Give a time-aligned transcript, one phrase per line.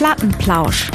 [0.00, 0.90] Plattenplausch.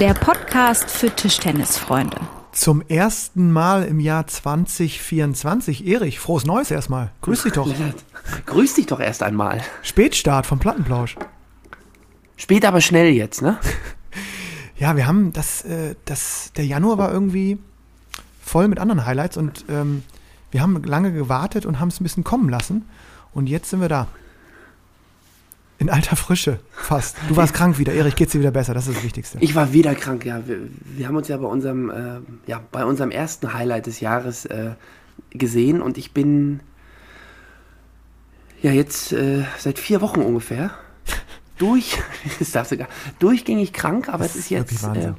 [0.00, 2.18] Der Podcast für Tischtennisfreunde.
[2.50, 5.86] Zum ersten Mal im Jahr 2024.
[5.86, 7.12] Erich, frohes Neues erstmal.
[7.20, 7.72] Grüß dich doch.
[8.46, 9.62] Grüß dich doch erst einmal.
[9.82, 11.14] Spätstart vom Plattenplausch.
[12.36, 13.56] Spät aber schnell jetzt, ne?
[14.78, 17.56] Ja, wir haben das, äh, das, der Januar war irgendwie
[18.42, 20.02] voll mit anderen Highlights und ähm,
[20.50, 22.84] wir haben lange gewartet und haben es ein bisschen kommen lassen.
[23.32, 24.08] Und jetzt sind wir da.
[25.80, 27.16] In alter Frische, fast.
[27.28, 27.92] Du warst krank wieder.
[27.92, 28.74] Erich, geht's dir wieder besser?
[28.74, 29.38] Das ist das Wichtigste.
[29.40, 30.42] Ich war wieder krank, ja.
[30.46, 34.44] Wir, wir haben uns ja bei unserem, äh, ja, bei unserem ersten Highlight des Jahres
[34.46, 34.72] äh,
[35.30, 36.60] gesehen und ich bin
[38.60, 40.72] ja jetzt äh, seit vier Wochen ungefähr
[41.58, 41.96] durch,
[42.40, 42.88] das darfst du gar,
[43.20, 44.82] durchgängig krank, aber Das es ist jetzt.
[44.82, 45.12] Äh,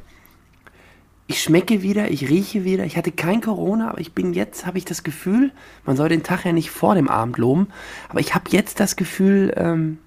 [1.28, 2.84] ich schmecke wieder, ich rieche wieder.
[2.84, 5.52] Ich hatte kein Corona, aber ich bin jetzt, habe ich das Gefühl,
[5.86, 7.68] man soll den Tag ja nicht vor dem Abend loben,
[8.10, 10.00] aber ich habe jetzt das Gefühl, ähm,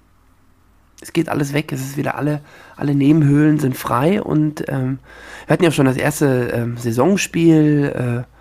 [1.03, 1.71] es geht alles weg.
[1.71, 2.41] Es ist wieder alle,
[2.75, 4.99] alle Nebenhöhlen sind frei und ähm,
[5.45, 8.25] wir hatten ja schon das erste ähm, Saisonspiel.
[8.25, 8.33] Äh,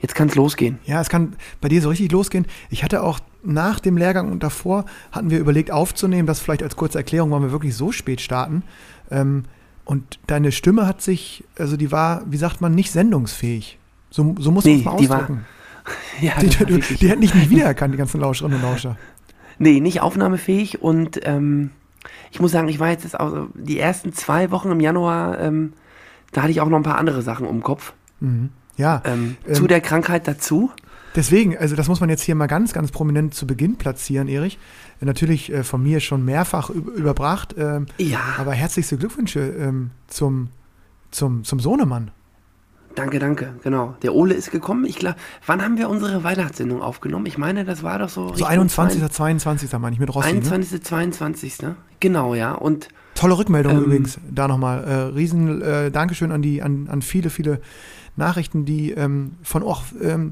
[0.00, 0.78] jetzt kann es losgehen.
[0.84, 2.46] Ja, es kann bei dir so richtig losgehen.
[2.70, 6.76] Ich hatte auch nach dem Lehrgang und davor hatten wir überlegt aufzunehmen, das vielleicht als
[6.76, 8.62] kurze Erklärung, weil wir wirklich so spät starten.
[9.10, 9.44] Ähm,
[9.84, 13.78] und deine Stimme hat sich, also die war, wie sagt man, nicht sendungsfähig.
[14.10, 15.44] So, so muss man Nee, es mal die war- ausdrücken.
[16.20, 18.96] Ja, Die, die, wirklich- die hätten dich nicht wiedererkannt, die ganzen Lauscherinnen und Lauscher.
[19.62, 21.70] Nee, nicht aufnahmefähig und ähm,
[22.32, 25.74] ich muss sagen, ich war jetzt auch, die ersten zwei Wochen im Januar, ähm,
[26.32, 27.92] da hatte ich auch noch ein paar andere Sachen im Kopf.
[28.78, 30.70] Ja, Ähm, Ähm, zu der Krankheit dazu.
[31.14, 34.58] deswegen, also das muss man jetzt hier mal ganz, ganz prominent zu Beginn platzieren, Erich.
[35.00, 40.48] Natürlich äh, von mir schon mehrfach üb- überbracht, ähm, Ja, aber herzlichste Glückwünsche ähm, zum,
[41.10, 42.10] zum, zum Sohnemann.
[42.94, 43.94] Danke, danke, genau.
[44.02, 44.84] Der Ole ist gekommen.
[44.84, 47.26] Ich glaube, wann haben wir unsere Weihnachtssendung aufgenommen?
[47.26, 48.28] Ich meine, das war doch so.
[48.28, 49.10] So Richtung 21.
[49.10, 49.72] 22.
[49.78, 50.28] meine ich mit Rossi.
[50.28, 50.34] Ne?
[50.34, 50.82] 21.
[50.82, 51.54] 22.
[52.00, 52.52] Genau, ja.
[52.52, 54.84] Und Tolle Rückmeldung Ähm, übrigens, da nochmal.
[54.84, 57.60] Äh, riesen äh, Dankeschön an die, an, an viele, viele
[58.16, 60.30] Nachrichten, die ähm, von auch ähm,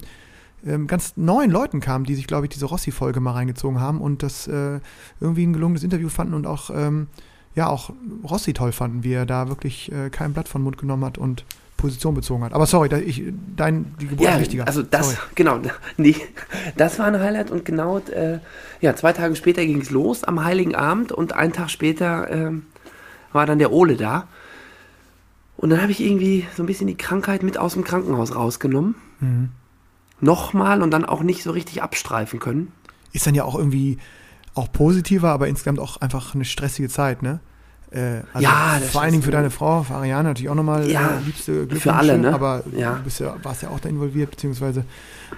[0.67, 4.23] ähm, ganz neuen Leuten kamen, die sich, glaube ich, diese Rossi-Folge mal reingezogen haben und
[4.23, 4.81] das äh,
[5.21, 7.09] irgendwie ein gelungenes Interview fanden und auch, ähm,
[7.55, 7.91] ja, auch
[8.29, 11.45] Rossi toll fanden, wie er da wirklich äh, kein Blatt von Mund genommen hat und
[11.79, 12.53] Position bezogen hat.
[12.53, 13.23] Aber sorry, ich,
[13.57, 14.67] dein, die Geburt ja, ist wichtiger.
[14.67, 15.19] also das, Sorry.
[15.35, 15.61] genau,
[15.97, 16.17] nee,
[16.77, 18.41] das war ein Highlight und genau, äh,
[18.83, 22.67] ja, zwei Tage später ging es los am Heiligen Abend und einen Tag später ähm,
[23.33, 24.29] war dann der Ole da.
[25.57, 28.97] Und dann habe ich irgendwie so ein bisschen die Krankheit mit aus dem Krankenhaus rausgenommen.
[29.21, 29.49] Mhm.
[30.21, 32.73] Nochmal und dann auch nicht so richtig abstreifen können.
[33.13, 33.99] Ist dann ja auch irgendwie
[34.55, 37.41] auch positiver, aber insgesamt auch einfach eine stressige Zeit, ne?
[37.91, 40.91] Äh, also Ja, das vor allen Dingen für deine Frau, für Ariane natürlich auch nochmal
[40.91, 42.35] Ja, äh, liebste Glückwünsche, für alle, ne?
[42.35, 42.95] aber Ja.
[42.97, 44.85] du bist ja, warst ja auch da involviert, beziehungsweise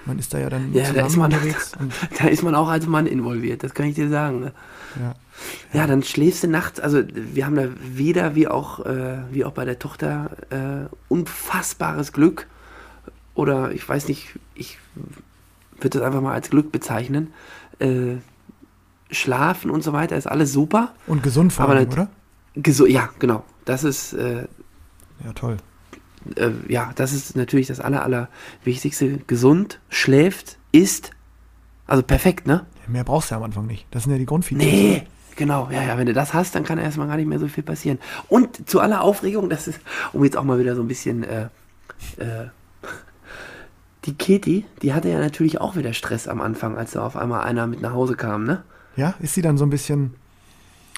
[0.05, 1.71] man ist da ja dann Ja, da ist man- unterwegs.
[2.19, 4.41] Da ist man auch als Mann involviert, das kann ich dir sagen.
[4.41, 4.51] Ne?
[4.99, 5.13] ja.
[5.73, 9.53] Ja, dann schläfst du nachts, also wir haben da weder wie auch, äh, wie auch
[9.53, 12.45] bei der Tochter äh, unfassbares Glück
[13.33, 14.77] oder ich weiß nicht, ich
[15.79, 17.33] würde das einfach mal als Glück bezeichnen.
[17.79, 18.17] Äh,
[19.09, 20.93] Schlafen und so weiter ist alles super.
[21.07, 22.09] und gesund vor allem, oder?
[22.55, 23.43] Ja, genau.
[23.65, 24.47] Das ist äh,
[25.23, 25.57] Ja, toll.
[26.35, 28.27] äh, ja, das ist natürlich das aller, aller
[28.63, 29.19] Wichtigste.
[29.27, 31.11] Gesund, schläft, isst,
[31.87, 32.65] also perfekt, ne?
[32.87, 33.85] Mehr brauchst du ja am Anfang nicht.
[33.91, 34.65] Das sind ja die Grundfeatures.
[34.65, 35.03] Nee,
[35.37, 35.69] genau.
[35.71, 37.99] Ja, ja, wenn du das hast, dann kann erstmal gar nicht mehr so viel passieren.
[38.27, 39.79] Und zu aller Aufregung, das ist,
[40.11, 41.43] um jetzt auch mal wieder so ein bisschen, äh,
[42.17, 42.47] äh,
[44.05, 47.41] die Katie, die hatte ja natürlich auch wieder Stress am Anfang, als da auf einmal
[47.43, 48.63] einer mit nach Hause kam, ne?
[48.95, 50.15] Ja, ist sie dann so ein bisschen,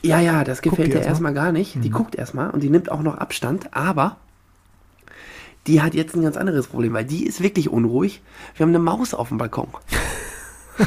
[0.06, 1.10] Ja, ja, das gefällt ihr erst mal?
[1.12, 1.84] erstmal gar nicht.
[1.84, 4.18] Die guckt erstmal und die nimmt auch noch Abstand, aber
[5.68, 8.22] die hat jetzt ein ganz anderes Problem, weil die ist wirklich unruhig.
[8.56, 9.68] Wir haben eine Maus auf dem Balkon.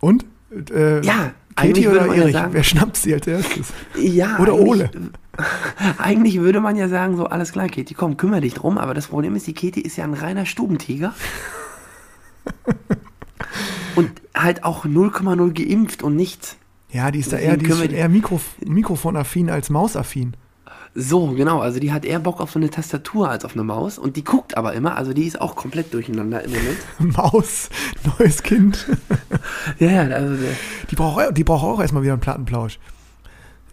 [0.00, 0.24] und?
[0.70, 2.32] Äh, Ja, Katie oder man ja Erich?
[2.34, 3.72] sagen- Wer schnappt sie als erstes?
[3.98, 4.90] Ja, Oder eigentlich- Ole.
[5.98, 8.78] Eigentlich würde man ja sagen, so alles klar, Katie, komm, kümmere dich drum.
[8.78, 11.14] Aber das Problem ist, die Katie ist ja ein reiner Stubentiger.
[13.96, 16.56] und halt auch 0,0 geimpft und nichts.
[16.90, 20.36] Ja, die ist da eher, die ist eher Mikrof mikrofonaffin als mausaffin.
[20.98, 21.60] So, genau.
[21.60, 23.98] Also die hat eher Bock auf so eine Tastatur als auf eine Maus.
[23.98, 24.96] Und die guckt aber immer.
[24.96, 26.78] Also die ist auch komplett durcheinander im Moment.
[27.16, 27.68] Maus,
[28.18, 28.86] neues Kind.
[29.78, 30.42] Ja, ja, also
[30.90, 32.78] Die braucht, die braucht auch erstmal wieder einen Plattenplausch.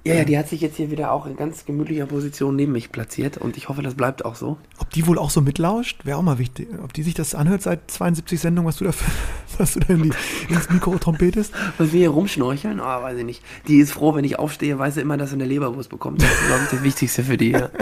[0.05, 2.91] Ja, ja, die hat sich jetzt hier wieder auch in ganz gemütlicher Position neben mich
[2.91, 3.37] platziert.
[3.37, 4.57] Und ich hoffe, das bleibt auch so.
[4.79, 6.67] Ob die wohl auch so mitlauscht, wäre auch mal wichtig.
[6.83, 9.09] Ob die sich das anhört seit 72 Sendungen, was du da, für,
[9.57, 10.11] was du da in die,
[10.49, 11.53] ins Mikro trompetest.
[11.77, 13.43] Was wir hier rumschnorcheln, oh, weiß ich nicht.
[13.67, 16.21] Die ist froh, wenn ich aufstehe, weiß sie immer, dass sie eine Leberwurst bekommt.
[16.21, 17.51] Das ist, glaube ich, das Wichtigste für die.
[17.51, 17.69] Ja.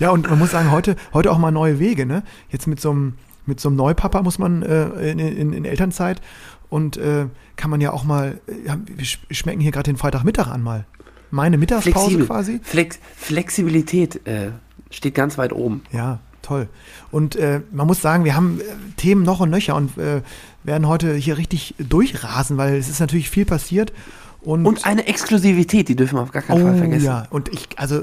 [0.00, 2.24] Ja, und man muss sagen, heute, heute auch mal neue Wege, ne?
[2.48, 3.14] Jetzt mit so einem
[3.46, 6.20] mit so einem Neupapa muss man äh, in, in, in Elternzeit
[6.68, 9.04] und äh, kann man ja auch mal, äh, wir
[9.34, 10.84] schmecken hier gerade den Freitagmittag an mal.
[11.30, 12.26] Meine Mittagspause Flexibel.
[12.26, 12.60] quasi.
[12.62, 14.50] Flex Flexibilität äh,
[14.90, 15.82] steht ganz weit oben.
[15.92, 16.68] Ja, toll.
[17.10, 18.64] Und äh, man muss sagen, wir haben äh,
[18.96, 20.22] Themen noch und nöcher und äh,
[20.64, 23.92] werden heute hier richtig durchrasen, weil es ist natürlich viel passiert.
[24.40, 27.04] Und, Und eine Exklusivität, die dürfen wir auf gar keinen Fall oh, vergessen.
[27.04, 27.26] ja.
[27.30, 28.02] Und ich, also,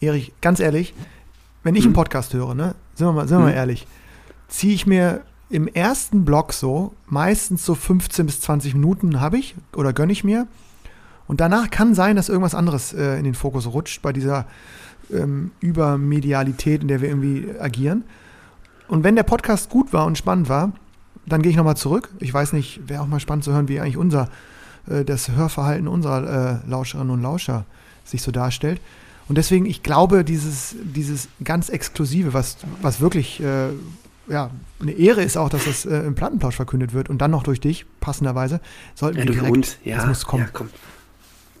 [0.00, 0.92] Erich, ganz ehrlich,
[1.62, 1.88] wenn ich Mhm.
[1.88, 3.56] einen Podcast höre, ne, sind wir mal, sind wir mal Mhm.
[3.56, 3.86] ehrlich,
[4.48, 5.20] ziehe ich mir
[5.50, 10.24] im ersten Block so, meistens so 15 bis 20 Minuten habe ich oder gönne ich
[10.24, 10.46] mir.
[11.26, 14.46] Und danach kann sein, dass irgendwas anderes äh, in den Fokus rutscht bei dieser
[15.12, 18.04] ähm, Übermedialität, in der wir irgendwie agieren.
[18.88, 20.72] Und wenn der Podcast gut war und spannend war,
[21.26, 22.10] dann gehe ich nochmal zurück.
[22.20, 24.28] Ich weiß nicht, wäre auch mal spannend zu hören, wie eigentlich unser,
[24.88, 27.64] äh, das Hörverhalten unserer äh, Lauscherinnen und Lauscher
[28.04, 28.80] sich so darstellt.
[29.26, 33.68] Und deswegen, ich glaube, dieses, dieses ganz Exklusive, was, was wirklich äh,
[34.28, 34.50] ja,
[34.80, 37.60] eine Ehre ist auch, dass das äh, im Plattenplausch verkündet wird und dann noch durch
[37.60, 38.60] dich, passenderweise,
[38.94, 39.96] sollten Ja, wir durch direkt, uns, ja.
[39.96, 40.44] das muss kommen.
[40.44, 40.68] Ja, komm.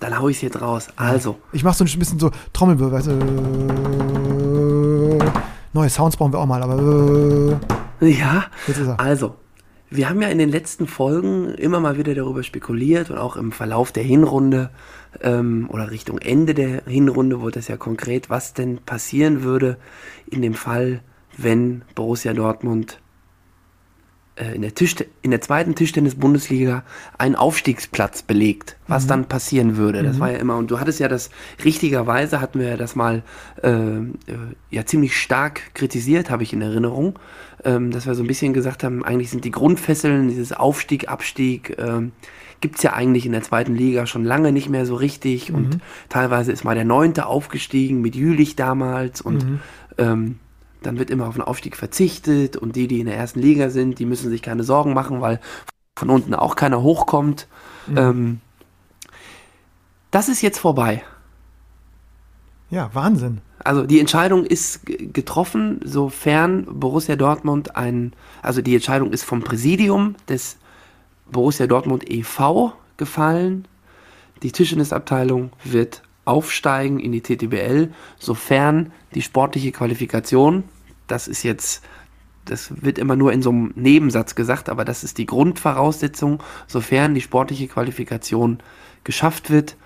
[0.00, 0.88] Dann hau ich es jetzt raus.
[0.96, 5.18] Also, Ich mache so ein bisschen so Trommelwirbel, weißt du.
[5.72, 7.58] Neue Sounds brauchen wir auch mal, aber
[8.00, 9.00] ja, jetzt ist er.
[9.00, 9.34] also.
[9.90, 13.52] Wir haben ja in den letzten Folgen immer mal wieder darüber spekuliert und auch im
[13.52, 14.70] Verlauf der Hinrunde
[15.20, 19.76] ähm, oder Richtung Ende der Hinrunde wurde das ja konkret, was denn passieren würde
[20.26, 21.00] in dem Fall,
[21.38, 22.98] wenn Borussia Dortmund
[24.36, 26.82] äh, in der, Tisch, in der zweiten Tischtennis-Bundesliga
[27.18, 30.02] einen Aufstiegsplatz belegt, was dann passieren würde.
[30.02, 31.30] Das war ja immer, und du hattest ja das,
[31.64, 33.22] richtigerweise hatten wir ja das mal
[33.62, 34.12] äh, äh,
[34.70, 37.16] ja ziemlich stark kritisiert, habe ich in Erinnerung,
[37.64, 41.76] ähm, dass wir so ein bisschen gesagt haben, eigentlich sind die Grundfesseln, dieses Aufstieg, Abstieg,
[41.78, 42.10] ähm,
[42.60, 45.52] gibt's ja eigentlich in der zweiten Liga schon lange nicht mehr so richtig.
[45.52, 49.60] Und teilweise ist mal der Neunte aufgestiegen mit Jülich damals und
[49.98, 50.38] ähm,
[50.86, 53.98] dann wird immer auf den Aufstieg verzichtet und die, die in der ersten Liga sind,
[53.98, 55.40] die müssen sich keine Sorgen machen, weil
[55.96, 57.46] von unten auch keiner hochkommt.
[57.96, 58.40] Ähm,
[60.10, 61.02] das ist jetzt vorbei.
[62.70, 63.40] Ja, Wahnsinn.
[63.62, 70.16] Also die Entscheidung ist getroffen, sofern Borussia Dortmund ein, also die Entscheidung ist vom Präsidium
[70.28, 70.58] des
[71.30, 72.74] Borussia Dortmund e.V.
[72.96, 73.66] gefallen.
[74.42, 80.64] Die Tischtennisabteilung wird aufsteigen in die TTBL, sofern die sportliche Qualifikation,
[81.06, 81.82] das ist jetzt,
[82.44, 87.14] das wird immer nur in so einem Nebensatz gesagt, aber das ist die Grundvoraussetzung, sofern
[87.14, 88.58] die sportliche Qualifikation
[89.04, 89.76] geschafft wird,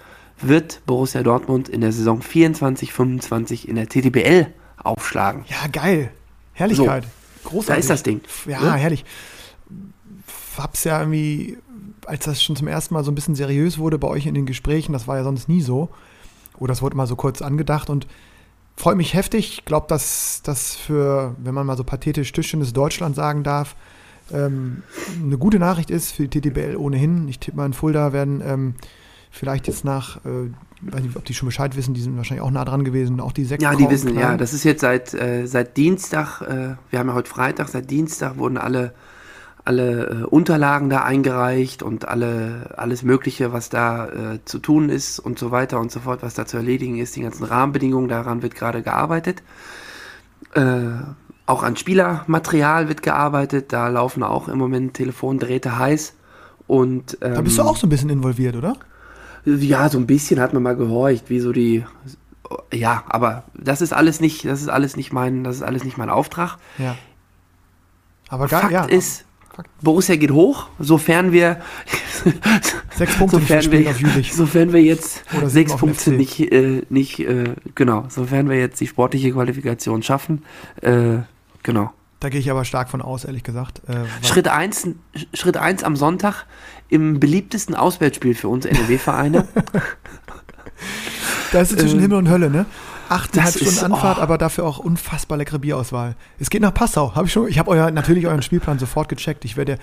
[0.40, 5.44] wird Borussia Dortmund in der Saison 24-25 in der TTBL aufschlagen.
[5.48, 6.10] Ja, geil.
[6.52, 7.06] Herrlichkeit.
[7.44, 7.66] Großartig.
[7.66, 8.20] Da ist das Ding.
[8.46, 8.72] Ja, Ne?
[8.74, 9.04] herrlich.
[10.56, 11.56] Hab's ja irgendwie,
[12.06, 14.46] als das schon zum ersten Mal so ein bisschen seriös wurde bei euch in den
[14.46, 15.90] Gesprächen, das war ja sonst nie so.
[16.58, 18.06] Oder das wurde mal so kurz angedacht und
[18.78, 19.58] freut mich heftig.
[19.58, 23.76] Ich glaube, dass das für, wenn man mal so pathetisch Tischtennis Deutschland sagen darf,
[24.32, 24.82] ähm,
[25.22, 27.28] eine gute Nachricht ist für die TTBL ohnehin.
[27.28, 28.74] Ich tippe mal in Fulda werden ähm,
[29.30, 30.50] vielleicht jetzt nach, äh,
[30.82, 33.32] weiß nicht, ob die schon Bescheid wissen, die sind wahrscheinlich auch nah dran gewesen, auch
[33.32, 34.38] die sechs Ja, die wissen, ja, planen.
[34.38, 38.36] das ist jetzt seit, äh, seit Dienstag, äh, wir haben ja heute Freitag, seit Dienstag
[38.38, 38.94] wurden alle,
[39.68, 45.18] alle äh, Unterlagen da eingereicht und alle, alles Mögliche, was da äh, zu tun ist
[45.18, 48.40] und so weiter und so fort, was da zu erledigen ist, die ganzen Rahmenbedingungen, daran
[48.40, 49.42] wird gerade gearbeitet.
[50.54, 50.86] Äh,
[51.44, 56.14] auch an Spielermaterial wird gearbeitet, da laufen auch im Moment Telefondrähte heiß.
[56.66, 58.74] Und, ähm, Da bist du auch so ein bisschen involviert, oder?
[59.44, 61.84] ja, so ein bisschen hat man mal gehorcht, wie so die.
[62.72, 65.98] Ja, aber das ist alles nicht, das ist alles nicht mein, das ist alles nicht
[65.98, 66.56] mein Auftrag.
[66.78, 66.96] Ja.
[68.28, 68.84] Aber geil, Fakt ja.
[68.84, 69.24] ist.
[69.82, 71.58] Borussia geht hoch, sofern wir
[72.96, 78.48] Sechs Punkte sofern wir, sofern wir jetzt sechs Punkte nicht, äh, nicht äh, genau, sofern
[78.48, 80.44] wir jetzt die sportliche Qualifikation schaffen,
[80.80, 81.18] äh,
[81.62, 81.92] genau.
[82.20, 83.82] Da gehe ich aber stark von aus, ehrlich gesagt.
[83.88, 84.88] Äh, Schritt eins,
[85.34, 86.46] Schritt eins am Sonntag
[86.88, 89.46] im beliebtesten Auswärtsspiel für uns NRW-Vereine.
[91.52, 92.66] da ist es zwischen äh, Himmel und Hölle, ne?
[93.08, 94.22] Achteinhalb das ist- Stunden Anfahrt, oh.
[94.22, 96.16] aber dafür auch unfassbar leckere Bierauswahl.
[96.38, 97.14] Es geht nach Passau.
[97.14, 99.44] Hab ich schon, ich habe euer, natürlich euren Spielplan sofort gecheckt.
[99.44, 99.78] Ich werde,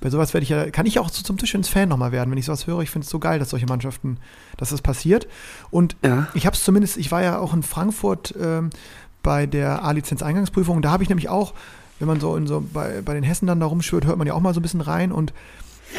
[0.00, 2.30] bei sowas werde ich ja, kann ich auch so zum Tisch ins Fan nochmal werden,
[2.30, 2.80] wenn ich sowas höre.
[2.80, 4.18] Ich finde es so geil, dass solche Mannschaften,
[4.56, 5.26] dass das passiert.
[5.70, 6.28] Und Ja.
[6.34, 8.70] ich habe es zumindest, ich war ja auch in Frankfurt ähm,
[9.22, 10.82] bei der A-Lizenz-Eingangsprüfung.
[10.82, 11.54] Da habe ich nämlich auch,
[11.98, 14.34] wenn man so in so bei, bei den Hessen dann da rumschwört, hört man ja
[14.34, 15.10] auch mal so ein bisschen rein.
[15.12, 15.32] Und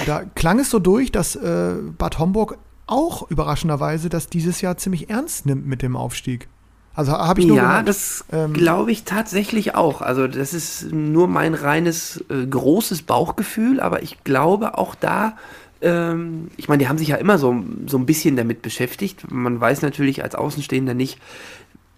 [0.05, 2.57] da klang es so durch, dass äh, Bad Homburg
[2.87, 6.47] auch überraschenderweise das dieses Jahr ziemlich ernst nimmt mit dem Aufstieg.
[6.95, 7.87] Also habe ich nur Ja, gehört.
[7.87, 10.01] das Ähm, glaube ich tatsächlich auch.
[10.01, 15.37] Also das ist nur mein reines äh, großes Bauchgefühl, aber ich glaube auch da,
[15.81, 19.31] ähm, ich meine, die haben sich ja immer so, so ein bisschen damit beschäftigt.
[19.31, 21.19] Man weiß natürlich als Außenstehender nicht,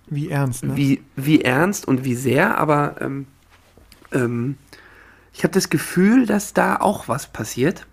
[0.08, 0.76] wie ernst, ne?
[0.76, 3.28] wie, wie ernst und wie sehr, aber ähm,
[4.12, 4.58] ähm,
[5.34, 7.88] ich habe das Gefühl, dass da auch was passiert.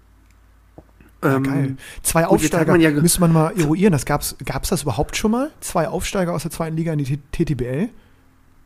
[1.23, 1.77] Ja, Ähm, geil.
[2.03, 3.93] Zwei gut, Aufsteiger, man ja müsste man mal eruieren.
[3.93, 5.51] Das gab's, gab's das überhaupt schon mal?
[5.61, 7.89] Zwei Aufsteiger aus der zweiten Liga in die TTBL?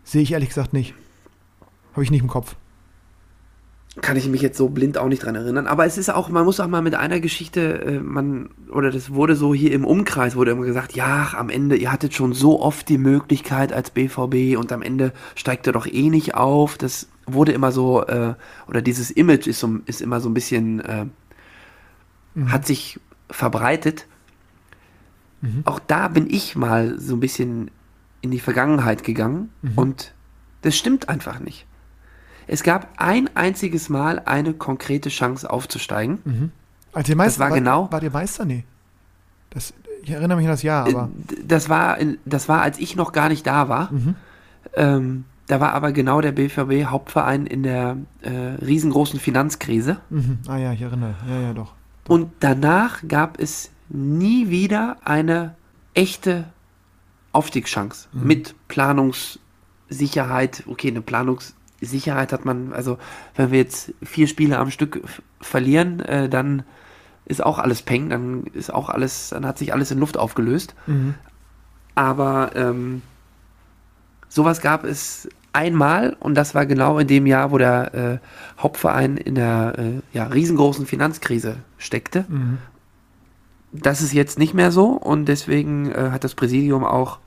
[0.04, 0.94] Sehe ich ehrlich gesagt nicht.
[1.92, 2.56] Habe ich nicht im Kopf.
[4.00, 5.66] kann ich mich jetzt so blind auch nicht dran erinnern.
[5.66, 9.12] Aber es ist auch, man muss auch mal mit einer Geschichte, äh, man, oder das
[9.12, 12.60] wurde so hier im Umkreis, wurde immer gesagt, ja, am Ende, ihr hattet schon so
[12.62, 16.78] oft die Möglichkeit als BVB und am Ende steigt ihr doch eh nicht auf.
[16.78, 18.34] Das wurde immer so, äh,
[18.66, 21.04] oder dieses Image ist, so, ist immer so ein bisschen, äh,
[22.46, 22.98] hat sich
[23.30, 24.06] verbreitet.
[25.64, 27.70] Auch da bin ich mal so ein bisschen
[28.20, 30.14] in die Vergangenheit gegangen und
[30.62, 31.66] das stimmt einfach nicht.
[32.46, 36.52] Es gab ein einziges Mal eine konkrete Chance aufzusteigen.
[36.92, 38.44] Als ihr Meister, war genau- War, war ihr Meister?
[38.44, 38.64] Nee.
[39.50, 41.08] Das, ich erinnere mich an das Jahr, aber.
[41.30, 43.90] Äh, Das war, das war, als ich noch gar nicht da war.
[44.74, 49.98] Ähm, da war aber genau der BVB Hauptverein in der äh, riesengroßen Finanzkrise.
[50.10, 50.38] Mhm.
[50.46, 51.14] Ah ja, ich erinnere.
[51.28, 51.74] Ja, ja, doch.
[52.08, 55.54] Und danach gab es nie wieder eine
[55.94, 56.46] echte
[57.32, 60.64] Aufstiegschance mit Planungssicherheit.
[60.66, 62.98] Okay, eine Planungssicherheit hat man, also
[63.36, 65.02] wenn wir jetzt vier Spiele am Stück
[65.40, 66.64] verlieren, äh, dann
[67.24, 70.74] ist auch alles peng, dann ist auch alles, dann hat sich alles in Luft aufgelöst.
[70.86, 71.14] Mhm.
[71.94, 73.02] Aber ähm,
[74.28, 79.16] sowas gab es einmal und das war genau in dem Jahr, wo der äh, Hauptverein
[79.16, 82.24] in der äh, ja, riesengroßen Finanzkrise steckte.
[82.28, 82.58] Mhm.
[83.72, 87.18] Das ist jetzt nicht mehr so und deswegen äh, hat das Präsidium auch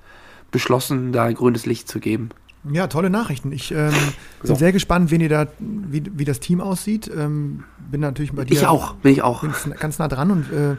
[0.51, 2.29] beschlossen, da grünes Licht zu geben.
[2.71, 3.51] Ja, tolle Nachrichten.
[3.51, 3.91] Ich ähm,
[4.41, 4.49] So.
[4.49, 7.11] bin sehr gespannt, wen ihr da, wie, wie das Team aussieht.
[7.15, 8.53] Ähm, bin natürlich bei dir.
[8.53, 9.41] Ich auch, bin ich auch.
[9.41, 10.75] bin ganz nah dran und äh,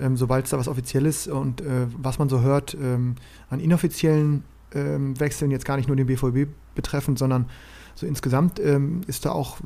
[0.00, 3.16] ähm, sobald es da was Offizielles und äh, was man so hört ähm,
[3.50, 4.42] an inoffiziellen
[4.74, 7.46] ähm, Wechseln, jetzt gar nicht nur den BVB betreffend, sondern
[7.94, 9.58] so insgesamt ähm, ist da auch,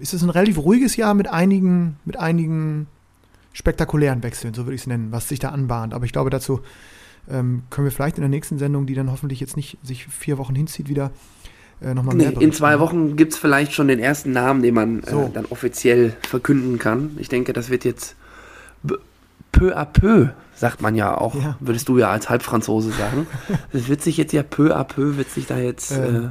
[0.00, 2.86] ist es ein relativ ruhiges Jahr mit einigen, mit einigen
[3.52, 5.94] spektakulären Wechseln, so würde ich es nennen, was sich da anbahnt.
[5.94, 6.60] Aber ich glaube, dazu
[7.28, 10.38] ähm, können wir vielleicht in der nächsten Sendung, die dann hoffentlich jetzt nicht sich vier
[10.38, 11.10] Wochen hinzieht, wieder
[11.80, 12.54] äh, nochmal Nee, mehr in berichten.
[12.56, 15.22] zwei Wochen gibt es vielleicht schon den ersten Namen, den man So.
[15.22, 17.16] äh, dann offiziell verkünden kann.
[17.18, 18.14] Ich denke, das wird jetzt
[19.52, 21.56] peu à peu, sagt man ja auch, Ja.
[21.60, 23.26] würdest du ja als Halbfranzose sagen.
[23.72, 26.28] Es wird sich jetzt ja peu à peu, wird sich da jetzt Ähm, äh,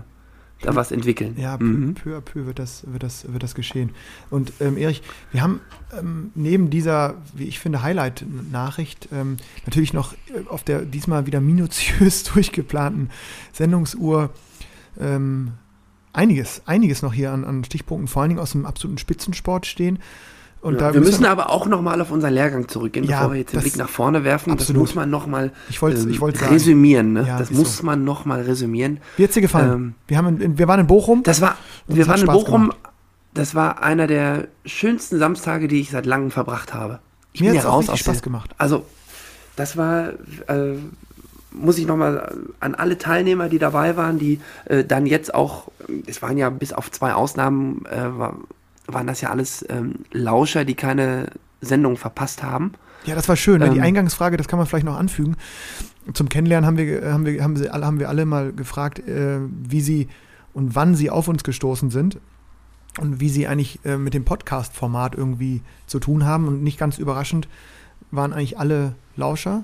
[0.62, 1.36] da was entwickeln.
[1.38, 1.94] Ja, peu, mhm.
[1.94, 3.92] peu à peu wird das, wird das, wird das geschehen.
[4.30, 5.62] Und ähm, Erich, wir haben
[5.98, 11.42] ähm, neben dieser, wie ich finde, Highlight-Nachricht ähm, natürlich noch äh, auf der diesmal wieder
[11.42, 13.12] minutiös durchgeplanten
[13.54, 14.32] Sendungsuhr
[15.00, 15.54] ähm,
[16.14, 20.00] einiges, einiges noch hier an, an Stichpunkten, vor allen Dingen aus dem absoluten Spitzensport stehen.
[20.62, 23.40] Und Ja, da wir müssen aber auch nochmal auf unseren Lehrgang zurückgehen, Ja, bevor wir
[23.40, 24.52] jetzt den Blick nach vorne werfen.
[24.52, 24.70] absolut.
[24.70, 27.14] Das muss man nochmal ähm, resümieren.
[27.14, 27.28] Ne?
[27.28, 27.86] Ja, das muss so.
[27.86, 29.00] man nochmal resümieren.
[29.18, 29.72] Wie hat's dir gefallen?
[29.72, 31.24] Ähm, wir, haben in, wir waren in Bochum.
[31.24, 32.62] Das war, wir es hat waren in Spaß Bochum.
[32.64, 32.78] gemacht.
[33.34, 37.00] Das war einer der schönsten Samstage, die ich seit langem verbracht habe.
[37.34, 38.56] Ich Mir hat's ja auch raus richtig Spaß gemacht.
[38.58, 38.86] Also,
[39.56, 40.10] das war,
[40.48, 40.74] äh,
[41.52, 45.68] muss ich nochmal an alle Teilnehmer, die dabei waren, die äh, dann jetzt auch,
[46.08, 48.38] es waren ja bis auf zwei Ausnahmen, äh, war,
[48.88, 51.30] waren das ja alles ähm, Lauscher, die keine
[51.62, 52.74] Sendung verpasst haben.
[53.06, 53.60] Ja, das war schön.
[53.60, 53.70] ne?
[53.70, 55.36] die Ähm, Eingangsfrage, das kann man vielleicht noch anfügen.
[56.14, 59.40] Zum Kennenlernen haben wir, haben wir, haben sie alle, haben wir alle mal gefragt, äh,
[59.42, 60.08] wie sie
[60.54, 62.20] und wann sie auf uns gestoßen sind
[63.00, 66.48] und wie sie eigentlich äh, mit dem Podcast-Format irgendwie zu tun haben.
[66.48, 67.48] Und nicht ganz überraschend
[68.12, 69.64] waren eigentlich alle Lauscher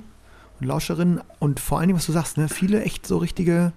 [0.60, 3.74] und Lauscherinnen und vor allen Dingen, was du sagst, ne, viele echt so richtige,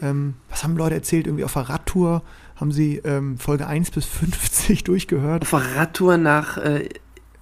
[0.00, 2.22] ähm, was haben Leute erzählt, irgendwie auf der Radtour
[2.62, 5.42] haben sie ähm, Folge 1 bis 50 durchgehört.
[5.42, 6.88] Auf Radtour nach äh,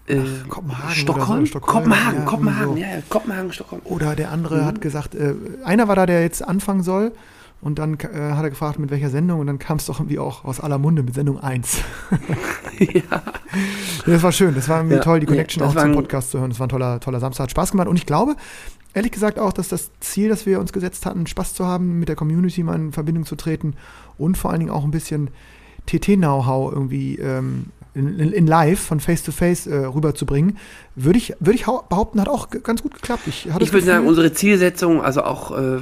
[0.06, 1.28] äh, Nach Kopenhagen Stockholm?
[1.28, 2.76] oder so, Stockholm, Kopenhagen, ja, Kopenhagen, so.
[2.80, 3.82] ja, ja, Kopenhagen, Stockholm.
[3.84, 4.64] Oder der andere Mhm.
[4.66, 5.34] hat gesagt, äh,
[5.64, 7.12] einer war da, der jetzt anfangen soll.
[7.62, 9.38] Und dann äh, hat er gefragt, mit welcher Sendung.
[9.40, 11.78] Und dann kam es doch irgendwie auch aus aller Munde mit Sendung 1.
[12.78, 13.02] ja.
[14.06, 14.54] Ja, das war schön.
[14.54, 16.50] Das war irgendwie Ja, toll, die Connection das auch zum Podcast zu hören.
[16.50, 17.42] Das war ein toller, toller Samstag.
[17.44, 17.88] Hat Spaß gemacht.
[17.88, 18.36] Und ich glaube,
[18.94, 22.08] ehrlich gesagt auch, dass das Ziel, das wir uns gesetzt hatten, Spaß zu haben, mit
[22.08, 23.74] der Community mal in Verbindung zu treten
[24.18, 25.30] und vor allen Dingen auch ein bisschen
[25.86, 30.58] TT-Know-how irgendwie ähm, in, in, in live von Face to Face äh, rüberzubringen,
[30.94, 33.24] würde ich, würde ich hau- behaupten, hat auch ganz gut geklappt.
[33.26, 35.78] Ich, Ich würde sagen, unsere Zielsetzung, also auch, äh,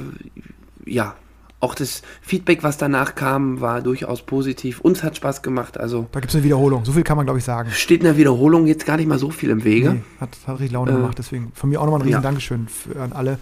[0.85, 1.15] ja,
[1.61, 4.79] auch das Feedback, was danach kam, war durchaus positiv.
[4.79, 5.77] Uns hat Spaß gemacht.
[5.77, 6.85] Also Da gibt es eine Wiederholung.
[6.85, 7.69] So viel kann man, glaube ich, sagen.
[7.71, 9.95] steht in der Wiederholung jetzt gar nicht mal so viel im Wege.
[9.95, 11.17] Nee, hat, hat richtig Laune Äh, gemacht.
[11.17, 12.21] Deswegen von mir auch nochmal ein riesen ja.
[12.21, 13.39] Dankeschön für, an alle,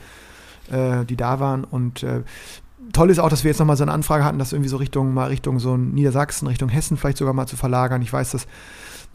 [0.72, 1.64] äh, die da waren.
[1.64, 2.24] Und äh,
[2.92, 5.14] toll ist auch, dass wir jetzt nochmal so eine Anfrage hatten, das irgendwie so Richtung,
[5.14, 8.02] mal Richtung so Niedersachsen, Richtung Hessen vielleicht sogar mal zu verlagern.
[8.02, 8.48] Ich weiß, dass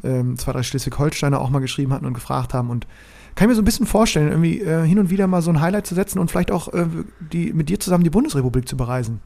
[0.04, 2.70] ähm, zwei, drei Schleswig-Holsteiner auch mal geschrieben hatten und gefragt haben.
[2.70, 2.86] Und
[3.34, 5.60] kann ich mir so ein bisschen vorstellen, irgendwie äh, hin und wieder mal so ein
[5.60, 6.86] Highlight zu setzen und vielleicht auch äh,
[7.20, 9.20] die, mit dir zusammen die Bundesrepublik zu bereisen.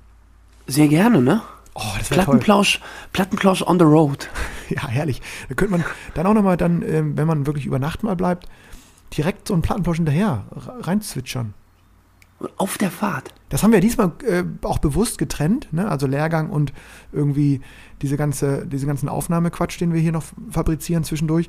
[0.67, 1.43] Sehr gerne, ne?
[1.75, 2.25] Oh, das wäre toll.
[2.25, 2.81] Plattenplausch,
[3.13, 4.29] Plattenplausch on the road.
[4.69, 5.23] Ja, herrlich.
[5.49, 5.85] Da könnte man
[6.15, 8.49] dann auch nochmal dann, ähm, wenn man wirklich über Nacht mal bleibt,
[9.17, 10.45] direkt so einen Plattenplausch hinterher
[10.81, 11.55] reinzwitschern.
[12.57, 13.33] Auf der Fahrt.
[13.49, 15.89] Das haben wir diesmal äh, auch bewusst getrennt, ne?
[15.89, 16.73] also Lehrgang und
[17.13, 17.61] irgendwie
[18.03, 21.49] diese ganze, diese ganzen Aufnahmequatsch, den wir hier noch fabrizieren zwischendurch.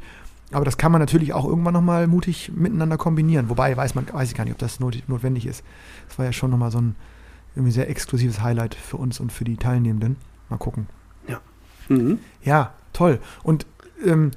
[0.52, 3.50] Aber das kann man natürlich auch irgendwann nochmal mutig miteinander kombinieren.
[3.50, 5.64] Wobei weiß man, weiß ich gar nicht, ob das not, notwendig ist.
[6.08, 6.96] Das war ja schon nochmal so ein
[7.56, 10.16] irgendwie sehr exklusives Highlight für uns und für die Teilnehmenden.
[10.50, 10.88] Mal gucken.
[11.90, 12.20] Mhm.
[12.44, 13.20] Ja, toll.
[13.44, 13.66] Und
[14.06, 14.32] ähm,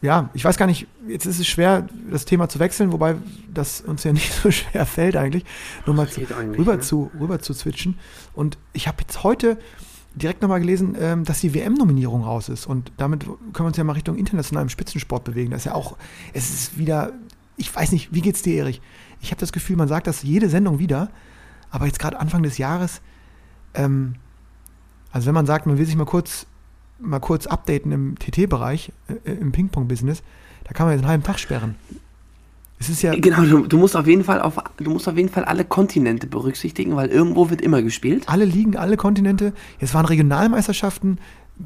[0.00, 3.16] ja, ich weiß gar nicht, jetzt ist es schwer, das Thema zu wechseln, wobei
[3.52, 5.44] das uns ja nicht so schwer fällt eigentlich,
[5.84, 6.80] zu, Geht eigentlich, rüber, ne?
[6.80, 7.98] zu, rüber zu switchen.
[8.34, 9.58] Und ich habe jetzt heute
[10.18, 12.66] direkt nochmal gelesen, ähm, dass die WM-Nominierung raus ist.
[12.66, 15.50] Und damit können wir uns ja mal Richtung internationalem Spitzensport bewegen.
[15.50, 15.96] Das ist ja auch,
[16.32, 17.12] es ist wieder,
[17.56, 18.80] ich weiß nicht, wie geht's dir, Erich?
[19.20, 21.10] Ich habe das Gefühl, man sagt das jede Sendung wieder,
[21.70, 23.00] aber jetzt gerade Anfang des Jahres,
[23.74, 24.14] ähm,
[25.10, 26.46] also wenn man sagt, man will sich mal kurz,
[26.98, 28.92] mal kurz updaten im TT-Bereich,
[29.24, 30.22] äh, im Ping-Pong-Business,
[30.64, 31.76] da kann man jetzt einen halben Tag sperren.
[32.78, 35.28] Es ist ja, Genau, du, du musst auf jeden Fall auf, du musst auf jeden
[35.28, 38.24] Fall alle Kontinente berücksichtigen, weil irgendwo wird immer gespielt.
[38.28, 39.52] alle Ligen, alle Kontinente.
[39.80, 41.18] Jetzt waren Regionalmeisterschaften.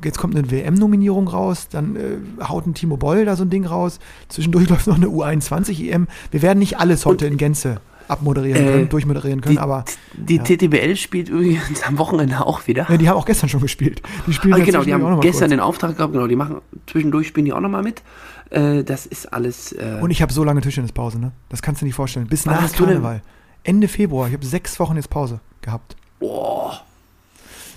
[0.02, 1.69] Jetzt kommt eine WM-Nominierung raus.
[1.71, 3.99] Dann äh, haut ein Timo Boll da so ein Ding raus.
[4.28, 6.07] Zwischendurch läuft noch eine U21-EM.
[6.31, 10.37] Wir werden nicht alles heute in Gänze abmoderieren Äh, können, durchmoderieren können, Die, aber die
[10.37, 10.42] ja.
[10.42, 12.87] TTBL spielt übrigens am Wochenende auch wieder.
[12.88, 14.02] ja, die haben auch gestern schon gespielt.
[14.26, 15.50] Die spielen Ah, genau, die haben gestern kurz.
[15.50, 16.56] den Auftrag gehabt, genau, die machen
[16.87, 18.02] zwischendurch spielen die auch nochmal mit.
[18.50, 19.73] Äh, das ist alles.
[19.73, 21.32] Äh, Und ich habe so lange Tischtennispause, ne?
[21.49, 22.26] Das kannst du dir nicht vorstellen.
[22.26, 23.23] Bis nach Karneval.
[23.64, 24.26] Ende Februar.
[24.28, 25.97] Ich habe sechs Wochen jetzt Pause gehabt.
[26.18, 26.80] boah,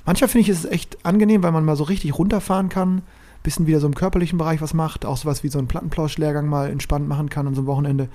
[0.06, 3.02] Manchmal finde ich es echt angenehm, weil man mal so richtig runterfahren kann,
[3.42, 6.70] bisschen wieder so im körperlichen Bereich was macht, auch sowas wie so einen Plattenplausch-Lehrgang mal
[6.70, 8.10] entspannt machen kann an so einem Wochenende.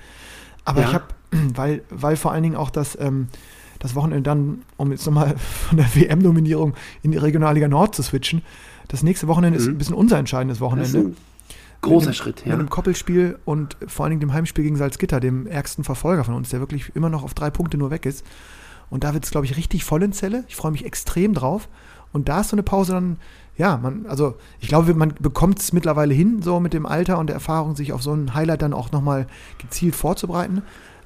[0.65, 0.87] Aber Ja.
[0.87, 1.05] ich habe,
[1.55, 3.27] weil, weil vor allen Dingen auch das, ähm,
[3.79, 5.35] das Wochenende dann, um jetzt nochmal
[5.69, 6.73] von der WM-Nominierung
[7.03, 8.41] in die Regionalliga Nord zu switchen,
[8.87, 9.73] das nächste Wochenende ist Mhm.
[9.73, 10.97] ein bisschen unser entscheidendes ist Wochenende.
[10.99, 11.15] ein
[11.81, 12.53] großer mit einem, Schritt, Mit ja.
[12.53, 16.49] einem Koppelspiel und vor allen Dingen dem Heimspiel gegen Salzgitter, dem ärgsten Verfolger von uns,
[16.49, 18.25] der wirklich immer noch auf drei Punkte nur weg ist.
[18.89, 20.43] Und da wird es, glaube ich, richtig voll in Zelle.
[20.49, 21.69] Ich freue mich extrem drauf.
[22.11, 23.17] Und da ist so eine Pause dann,
[23.57, 27.27] ja, man, also ich glaube, man bekommt es mittlerweile hin, so mit dem Alter und
[27.27, 29.27] der Erfahrung, sich auf so ein Highlight dann auch nochmal
[29.59, 30.61] gezielt vorzubereiten.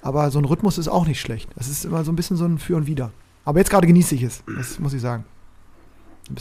[0.06, 1.50] Aber so ein Rhythmus ist auch nicht schlecht.
[1.56, 3.12] Das ist immer so ein bisschen so ein Für und Wider.
[3.44, 5.26] Aber jetzt gerade genieße ich es, das muss ich sagen.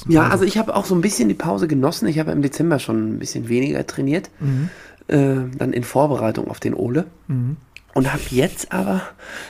[0.07, 2.07] Ja, also ich habe auch so ein bisschen die Pause genossen.
[2.09, 4.69] Ich habe im Dezember schon ein bisschen weniger trainiert, Mhm.
[5.09, 7.07] äh, dann in Vorbereitung auf den Ole.
[7.27, 7.57] Mhm.
[7.95, 9.01] Und habe jetzt aber,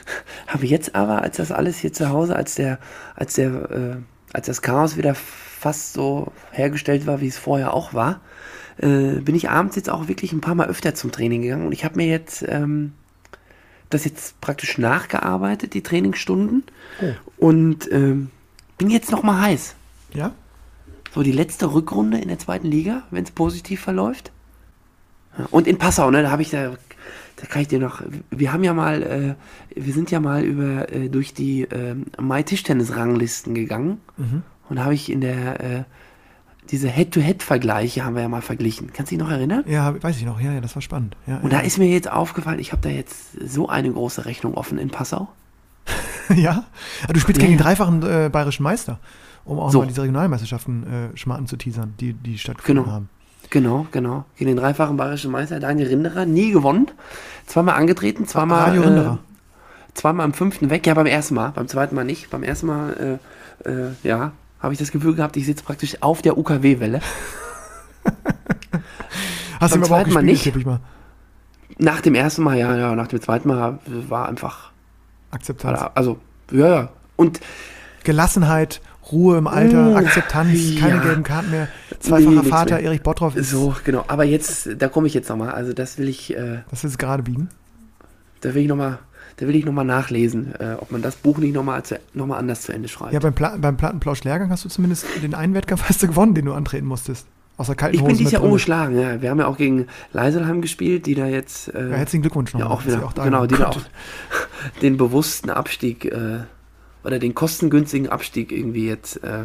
[0.46, 2.79] habe jetzt aber, als das alles hier zu Hause, als der,
[3.16, 3.96] als der, äh,
[4.33, 8.20] als das Chaos wieder fast so hergestellt war, wie es vorher auch war,
[8.79, 11.66] äh, bin ich abends jetzt auch wirklich ein paar Mal öfter zum Training gegangen.
[11.66, 12.92] Und ich habe mir jetzt ähm,
[13.90, 16.64] das jetzt praktisch nachgearbeitet, die Trainingsstunden.
[17.01, 17.47] Oh.
[17.49, 18.31] Und ähm,
[18.79, 19.75] bin jetzt noch mal heiß.
[20.14, 20.33] Ja?
[21.14, 24.33] So die letzte Rückrunde in der zweiten Liga, wenn es positiv verläuft.
[25.38, 26.70] Ja, Und in Passau, ne, da habe ich da,
[27.37, 29.03] da kann ich dir noch, wir haben ja mal,
[29.75, 34.42] äh, wir sind ja mal über äh, durch die äh, Mai-Tischtennis-Ranglisten gegangen Mhm.
[34.68, 35.85] und da habe ich in der äh,
[36.70, 38.90] diese Head-to-Head-Vergleiche haben wir ja mal verglichen.
[38.92, 39.64] Kannst du dich noch erinnern?
[39.66, 40.40] Ja, weiß ich noch.
[40.40, 41.16] Ja, ja, das war spannend.
[41.27, 41.59] Ja, Und ja.
[41.59, 44.88] da ist mir jetzt aufgefallen, ich habe da jetzt so eine große Rechnung offen in
[44.90, 45.29] Passau.
[46.35, 46.64] ja?
[47.07, 48.98] Ah, Du spielst gegen den dreifachen äh, bayerischen Meister,
[49.44, 49.81] um auch So.
[49.81, 52.94] mal diese Regionalmeisterschaften äh, schon mal anzuteasern, die, die stattgefunden Genau.
[52.94, 53.09] haben.
[53.50, 54.24] Genau, genau.
[54.37, 56.24] Gegen den dreifachen bayerischen Meister Daniel Rinderer.
[56.24, 56.90] Nie gewonnen.
[57.46, 58.61] Zweimal angetreten, zweimal.
[58.70, 59.18] Radio Rinderer.
[59.22, 60.87] Äh, zweimal am fünften weg.
[60.87, 61.50] Ja, beim ersten Mal.
[61.50, 62.31] Beim zweiten Mal nicht.
[62.31, 63.18] Beim ersten Mal,
[63.64, 64.33] äh, äh, ja,
[64.64, 67.00] habe ich das Gefühl gehabt, ich sitze praktisch auf der UKW-Welle.
[69.61, 70.50] Hast du Beim zweiten Mal nicht.
[71.79, 74.72] Nach dem ersten Mal, ja, ja, nach dem zweiten Mal war einfach.
[75.31, 75.81] Akzeptanz.
[75.94, 76.18] Also,
[76.50, 76.88] ja, ja.
[77.16, 77.40] Und
[78.05, 78.81] Gelassenheit,
[79.12, 81.03] Ruhe im Alter, Uh, Akzeptanz, keine ja.
[81.03, 81.68] gelben Karten mehr.
[82.00, 82.85] Zweifacher Nee, Vater, mehr.
[82.85, 84.05] Erich Bottroff ist, so, genau.
[84.09, 85.50] Aber jetzt, da komme ich jetzt nochmal.
[85.50, 87.50] Also, das will ich, äh, das ist gerade biegen.
[88.40, 88.98] da will ich nochmal.
[89.37, 92.62] Da will ich nochmal nachlesen, äh, ob man das Buch nicht nochmal noch mal anders
[92.62, 93.12] zu Ende schreibt.
[93.12, 96.44] Ja, beim, Pla beim Plattenplausch-Lehrgang hast du zumindest den einen Wettkampf hast du gewonnen, den
[96.44, 97.27] du antreten musstest.
[97.57, 99.23] Außer kalten Ich bin Hosen dieses Jahr umgeschlagen, ja.
[99.23, 102.61] Wir haben ja auch gegen Leiselheim gespielt, die da jetzt äh, Ja, herzlichen Glückwunsch ja,
[102.61, 103.81] nochmal, auch dass ihr wieder, auch da genau, die da auch
[104.83, 106.40] den bewussten Abstieg äh,
[107.05, 109.44] oder den kostengünstigen Abstieg irgendwie jetzt äh,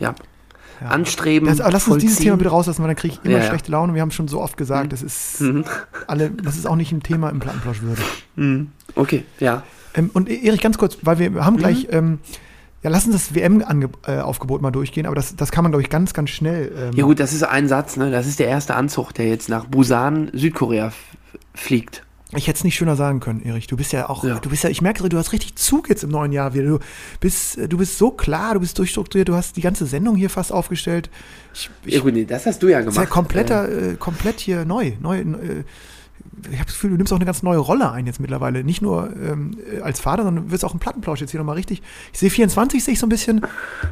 [0.00, 0.14] ja,
[0.80, 0.88] Ja.
[0.88, 1.48] anstreben.
[1.48, 2.18] Das, aber lass uns dieses.
[2.18, 3.94] Thema bitte rauslassen, weil dann kriege ich immer Ja, schlechte Laune.
[3.94, 5.64] Wir haben schon so oft gesagt, das ist Mhm.
[6.06, 8.00] alle, das ist auch nicht ein Thema im Plattenplausch würde.
[8.36, 8.68] Mhm.
[8.94, 9.62] Okay, ja.
[9.94, 11.88] Ähm, und Erich, ganz kurz, weil wir haben gleich, Mhm.
[11.96, 12.18] ähm,
[12.82, 16.14] ja, lass uns das WM-Aufgebot mal durchgehen, aber das, das kann man, glaube ich, ganz,
[16.14, 16.72] ganz schnell.
[16.76, 18.10] Ähm, Ja gut, das ist ein Satz, ne?
[18.10, 20.92] Das ist der erste Anzug, der jetzt nach Busan, Südkorea
[21.54, 22.04] fliegt.
[22.36, 23.66] Ich hätte es nicht schöner sagen können, Erich.
[23.66, 24.38] Du bist ja auch, Ja.
[24.38, 26.64] du bist ja, ich merke, du hast richtig Zug jetzt im neuen Jahr wieder.
[26.64, 26.78] Du
[27.18, 30.52] bist, du bist so klar, du bist durchstrukturiert, du hast die ganze Sendung hier fast
[30.52, 31.10] aufgestellt.
[31.54, 32.98] Ich, ich, Ja, das hast du ja ist gemacht.
[33.04, 34.92] ja kompletter, äh, komplett hier neu.
[35.00, 35.64] neu äh,
[36.50, 38.62] ich habe das Gefühl, du nimmst auch eine ganz neue Rolle ein jetzt mittlerweile.
[38.62, 41.56] Nicht nur ähm, äh, als Vater, sondern du wirst auch ein Plattenplausch jetzt hier nochmal
[41.56, 41.82] richtig.
[42.12, 43.44] Ich sehe 24, sehe ich so ein bisschen,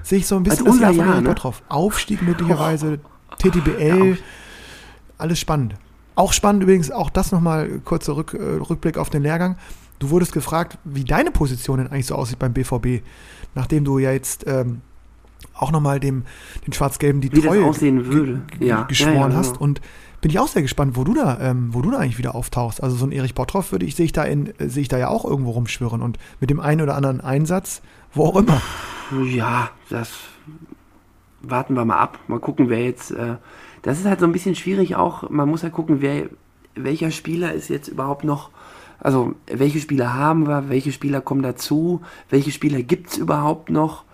[0.04, 1.34] sehe ich so ein bisschen Als unser Jahr, ne?
[1.34, 1.62] Drauf.
[1.68, 3.00] Aufstieg möglicherweise,
[3.38, 4.16] TTBL,
[5.18, 5.74] alles spannend.
[6.18, 9.56] Auch spannend übrigens, auch das nochmal kurzer Rück, äh, Rückblick auf den Lehrgang.
[10.00, 13.04] Du wurdest gefragt, wie deine Position denn eigentlich so aussieht beim BVB,
[13.54, 14.80] nachdem du ja jetzt ähm,
[15.54, 16.24] auch nochmal dem
[16.66, 17.60] den Schwarz-Gelben die Wie Treue
[18.58, 19.52] Ja, geschworen ja, ja, hast.
[19.52, 19.62] genau.
[19.62, 19.80] Und
[20.20, 22.82] bin ich auch sehr gespannt, wo du da, ähm, wo du da eigentlich wieder auftauchst.
[22.82, 24.98] Also so ein Erich Bottroff würde ich, sehe ich da in, äh, sehe ich da
[24.98, 27.80] ja auch irgendwo rumschwirren und mit dem einen oder anderen Einsatz,
[28.12, 28.60] wo auch immer.
[29.24, 30.10] Ja, das
[31.42, 32.18] warten wir mal ab.
[32.26, 33.12] Mal gucken, wer jetzt.
[33.12, 33.36] Äh,
[33.82, 35.28] das ist halt so ein bisschen schwierig auch.
[35.30, 36.28] Man muss ja gucken, wer,
[36.74, 38.50] welcher Spieler ist jetzt überhaupt noch.
[39.00, 44.04] Also, welche Spieler haben wir, welche Spieler kommen dazu, welche Spieler gibt es überhaupt noch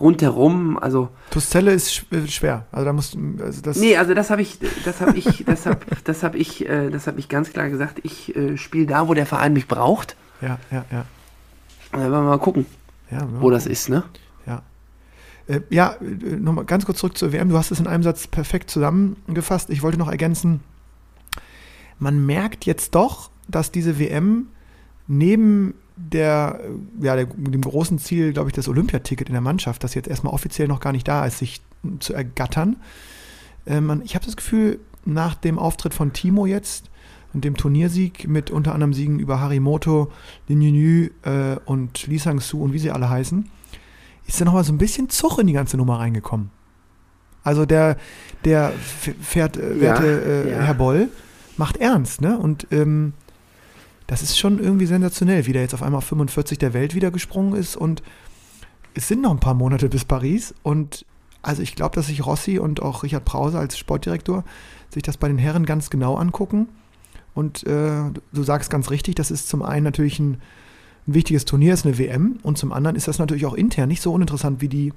[0.00, 0.78] rundherum.
[0.78, 2.64] Also, Tuszelle ist äh, schwer.
[2.72, 5.66] Also da musst du, also das, nee, also das habe ich, das habe ich, das
[5.66, 8.00] habe das hab ich, äh, das habe ich ganz klar gesagt.
[8.02, 10.16] Ich äh, spiele da, wo der Verein mich braucht.
[10.40, 11.04] ja, ja, ja.
[11.92, 12.66] Und dann werden wir mal gucken,
[13.10, 14.04] ja wo das ist, ne?
[15.50, 15.56] Ja.
[15.56, 17.48] Äh, ja, äh, nochmal ganz kurz zurück zur WM.
[17.48, 19.70] Du hast es in einem Satz perfekt zusammengefasst.
[19.70, 20.60] Ich wollte noch ergänzen,
[21.98, 24.46] man merkt jetzt doch, dass diese WM
[25.06, 29.84] neben der, äh, ja, der, dem großen Ziel, glaube ich, das Olympiaticket in der Mannschaft,
[29.84, 31.60] das jetzt erstmal offiziell noch gar nicht da ist, sich
[31.98, 32.76] zu ergattern.
[33.66, 36.90] Äh, man, ich habe das Gefühl, nach dem Auftritt von Timo jetzt
[37.32, 40.10] und dem Turniersieg mit unter anderem Siegen über Harimoto,
[40.48, 43.48] Lin Yunyu äh, und Lee Sang-Soo und wie sie alle heißen,
[44.30, 46.50] ist da nochmal so ein bisschen Zug in die ganze Nummer reingekommen.
[47.42, 47.96] Also der,
[48.44, 50.58] der fährt, äh, Ja, werte äh, ja.
[50.60, 51.08] Herr Boll,
[51.56, 52.38] macht ernst, ne?
[52.38, 53.14] Und ähm,
[54.06, 57.10] das ist schon irgendwie sensationell, wie der jetzt auf einmal auf 45 der Welt wieder
[57.10, 58.02] gesprungen ist und
[58.94, 61.06] es sind noch ein paar Monate bis Paris und
[61.42, 64.44] also ich glaube, dass sich Rossi und auch Richard Brause als Sportdirektor
[64.92, 66.68] sich das bei den Herren ganz genau angucken
[67.34, 70.42] und äh, du sagst ganz richtig, das ist zum einen natürlich ein,
[71.06, 74.02] ein wichtiges Turnier, ist eine WM und zum anderen ist das natürlich auch intern nicht
[74.02, 74.92] so uninteressant wie die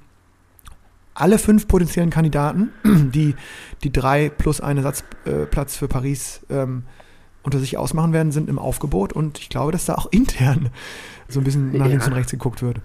[1.14, 3.34] alle fünf potenziellen Kandidaten, die
[3.82, 6.82] die drei plus einen Ersatzplatz äh, für Paris ähm,
[7.42, 10.70] unter sich ausmachen werden, sind im Aufgebot und ich glaube, dass da auch intern
[11.28, 11.90] so ein bisschen nach Ja.
[11.92, 12.80] links und rechts geguckt wird.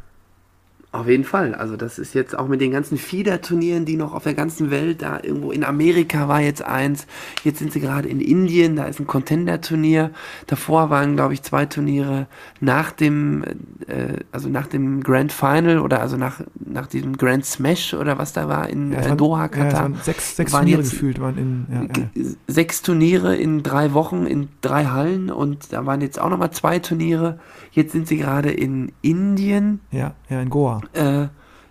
[0.92, 1.54] Auf jeden Fall.
[1.54, 5.04] Also das ist jetzt auch mit den ganzen Fiederturnieren, die noch auf der ganzen Welt,
[5.04, 7.06] da irgendwo in Amerika war jetzt eins,
[7.44, 10.10] jetzt sind sie gerade in Indien, da ist ein Contender-Turnier.
[10.48, 12.26] Davor waren, glaube ich, zwei Turniere
[12.60, 13.44] nach dem,
[13.86, 18.34] äh, also nach dem Grand Final oder also nach, nach diesem Grand Smash oder was
[18.34, 19.82] da war in es äh, Doha, Ja, Katar.
[19.84, 22.30] waren sechs, sechs waren Turniere jetzt- gefühlt waren in ja, ja.
[22.48, 26.80] Sechs Turniere in drei Wochen in drei Hallen und da waren jetzt auch nochmal zwei
[26.80, 27.38] Turniere.
[27.72, 29.82] Jetzt sind sie gerade in Indien.
[29.92, 30.79] ja, ja, in Goa.
[30.94, 31.28] Äh,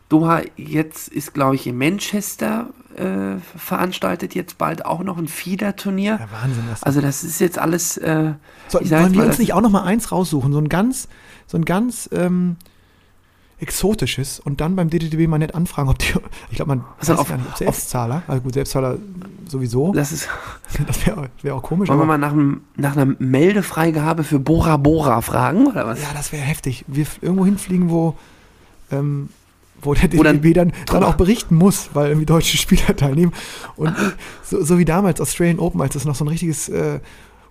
[0.08, 6.18] Doha jetzt ist, glaube ich, in Manchester äh, veranstaltet jetzt bald auch noch ein Fiederturnier.
[6.20, 6.64] Ja, Wahnsinn.
[6.70, 7.96] Das Also das ist jetzt alles.
[7.98, 8.32] Äh,
[8.68, 11.08] so, wollen jetzt wir mal, uns nicht auch noch mal eins raussuchen, so ein ganz,
[11.46, 12.56] so ein ganz ähm,
[13.60, 16.14] exotisches und dann beim DDTB mal nett anfragen, ob die,
[16.50, 18.98] ich glaube, man Also auf- nicht, ob Selbstzahler, also gut, Selbstzahler
[19.48, 20.28] sowieso, das ist.
[20.86, 24.76] das wäre wär auch komisch, Wollen wir mal nach, einem, nach einer Meldefreigabe für Bora
[24.76, 26.00] Bora fragen oder was?
[26.00, 26.84] ja, das wäre heftig.
[26.86, 28.16] Wir irgendwo hinfliegen, wo,
[28.90, 29.28] ähm,
[29.80, 33.32] wo der Wo dann- dann, auch berichten muss, weil irgendwie deutsche Spieler teilnehmen
[33.76, 33.94] und
[34.42, 36.98] so, so wie damals Australian Open, als das noch so ein richtiges äh,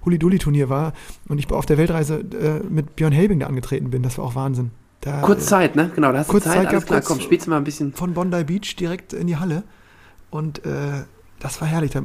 [0.06, 0.94] Huli-Duli-Turnier war
[1.30, 4.36] und ich auf der Weltreise äh, mit Björn Helbing da angetreten bin, das war auch
[4.36, 4.72] Wahnsinn.
[5.02, 5.92] Da, Kurz äh, Zeit, ne?
[5.96, 7.00] Genau, da hast du kurz Zeit, Zeit alles klar.
[7.00, 7.94] kurz- Komm, spielst du mal ein bisschen.
[7.94, 9.64] von Bondi Beach direkt in die Halle.
[10.30, 11.04] Und äh,
[11.40, 11.92] das war herrlich.
[11.92, 12.02] Da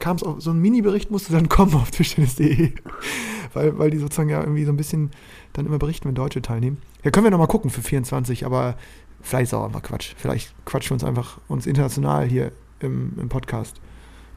[0.00, 2.72] kam es auch, so ein Mini-Bericht musste dann kommen auf Tischtennis.de.
[3.54, 5.10] weil, weil die sozusagen ja irgendwie so ein bisschen
[5.52, 6.78] dann immer berichten, wenn Deutsche teilnehmen.
[7.02, 8.76] Ja, können wir nochmal gucken für 24, aber
[9.22, 10.14] vielleicht ist auch einfach Quatsch.
[10.16, 13.80] Vielleicht quatschen wir uns einfach uns international hier im, im Podcast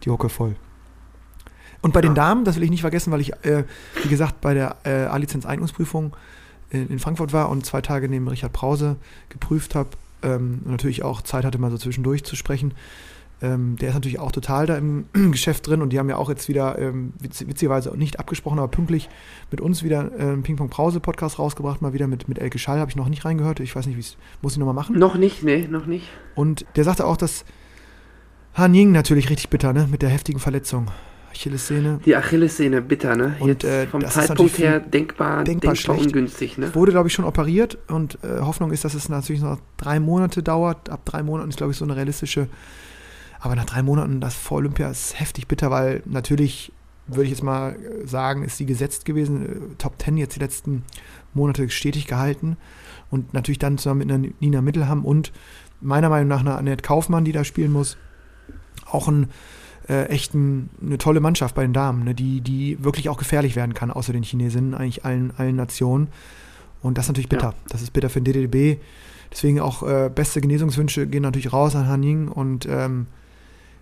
[0.03, 0.55] die Hucke voll.
[1.81, 3.65] Und bei den Damen, das will ich nicht vergessen, weil ich, äh,
[4.01, 6.15] wie gesagt, bei der äh, A-Lizenz-Eignungsprüfung
[6.69, 8.95] in, in Frankfurt war und zwei Tage neben Richard Brause
[9.27, 9.89] geprüft habe
[10.21, 12.73] ähm, und natürlich auch Zeit hatte, mal so zwischendurch zu sprechen.
[13.43, 16.29] Ähm, der ist natürlich auch total da im Geschäft drin und die haben ja auch
[16.29, 19.09] jetzt wieder, ähm, witz, witzigerweise nicht abgesprochen, aber pünktlich
[19.51, 22.95] mit uns wieder äh, einen Ping-Pong-Brause-Podcast rausgebracht, mal wieder mit, mit Elke Schall, habe ich
[22.95, 23.59] noch nicht reingehört.
[23.59, 24.97] Ich weiß nicht, wie es, muss ich nochmal machen.
[24.97, 26.07] Noch nicht, nee, noch nicht.
[26.35, 27.43] Und der sagte auch, dass
[28.53, 30.87] Han Ying natürlich richtig bitter, ne, mit der heftigen Verletzung.
[31.33, 31.99] Achillessehne.
[32.05, 33.35] Die Achillessehne bitter, ne?
[33.39, 36.05] Und, Jetzt äh, vom Zeitpunkt her denkbar, denkbar denkbar, schlecht.
[36.07, 36.73] ungünstig, ne?
[36.75, 40.43] Wurde, glaube ich, schon operiert und äh, Hoffnung ist, dass es natürlich noch drei Monate
[40.43, 40.89] dauert.
[40.89, 42.47] Ab drei Monaten ist, glaube ich, so eine realistische.
[43.43, 46.71] Aber nach drei Monaten, das vor Olympia ist heftig bitter, weil natürlich
[47.07, 47.75] würde ich jetzt mal
[48.05, 49.45] sagen, ist sie gesetzt gewesen.
[49.45, 50.83] Äh, Top 10 jetzt die letzten
[51.33, 52.55] Monate stetig gehalten.
[53.11, 55.33] Und natürlich dann zusammen mit einer Nina Mittelham und
[55.81, 57.97] meiner Meinung nach einer Annette Kaufmann, die da spielen muss.
[58.85, 59.27] Auch ein
[59.89, 63.57] äh, echt ein, eine tolle Mannschaft bei den Damen, ne, die, die wirklich auch gefährlich
[63.57, 66.07] werden kann, außer den Chinesinnen, eigentlich allen, allen Nationen.
[66.81, 67.49] Und das ist natürlich bitter.
[67.49, 67.55] Ja.
[67.67, 68.79] Das ist bitter für den DDB.
[69.33, 73.07] Deswegen auch äh, beste Genesungswünsche gehen natürlich raus an Han Ying und ähm,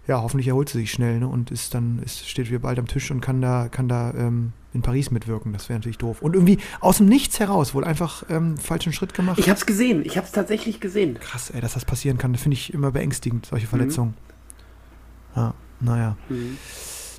[0.07, 2.87] ja, hoffentlich erholt sie sich schnell ne, und ist dann ist, steht wieder bald am
[2.87, 5.53] Tisch und kann da, kann da ähm, in Paris mitwirken.
[5.53, 6.21] Das wäre natürlich doof.
[6.21, 9.37] Und irgendwie aus dem Nichts heraus, wohl einfach ähm, falschen Schritt gemacht.
[9.39, 10.03] Ich habe es gesehen.
[10.05, 11.19] Ich habe es tatsächlich gesehen.
[11.19, 12.33] Krass, ey, dass das passieren kann.
[12.33, 13.69] Das finde ich immer beängstigend, solche mhm.
[13.69, 14.13] Verletzungen.
[15.35, 15.41] Mhm.
[15.41, 16.17] Ja, naja.
[16.29, 16.57] Mhm.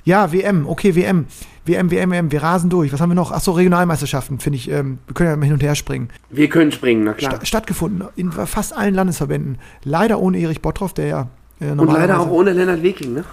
[0.04, 1.26] Ja, WM, okay, WM.
[1.64, 2.92] WM, WM, WM, wir rasen durch.
[2.92, 3.30] Was haben wir noch?
[3.30, 4.68] Achso, Regionalmeisterschaften, finde ich.
[4.68, 6.08] Ähm, wir können ja mal hin und her springen.
[6.28, 7.36] Wir können springen, na klar.
[7.36, 9.58] Sta stattgefunden in fast allen Landesverbänden.
[9.84, 11.28] Leider ohne Erich Bottroff, der ja.
[11.62, 13.24] Äh, und leider auch ohne Lennart Weking, ne?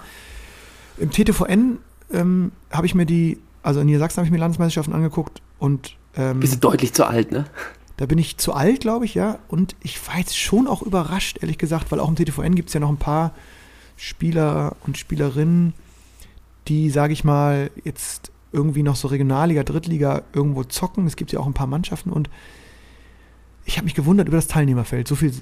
[0.98, 1.78] Im TTVN
[2.12, 5.96] ähm, habe ich mir die, also in Niedersachsen habe ich mir Landesmeisterschaften angeguckt und.
[6.16, 7.46] Ähm, Bist du deutlich zu alt, ne?
[7.96, 9.38] Da bin ich zu alt, glaube ich, ja.
[9.48, 12.74] Und ich war jetzt schon auch überrascht, ehrlich gesagt, weil auch im TTVN gibt es
[12.74, 13.32] ja noch ein paar
[13.96, 15.74] Spieler und Spielerinnen,
[16.68, 21.06] die, sage ich mal, jetzt irgendwie noch so Regionalliga, Drittliga irgendwo zocken.
[21.06, 22.30] Es gibt ja auch ein paar Mannschaften und
[23.70, 25.06] ich habe mich gewundert über das Teilnehmerfeld.
[25.06, 25.32] So viel,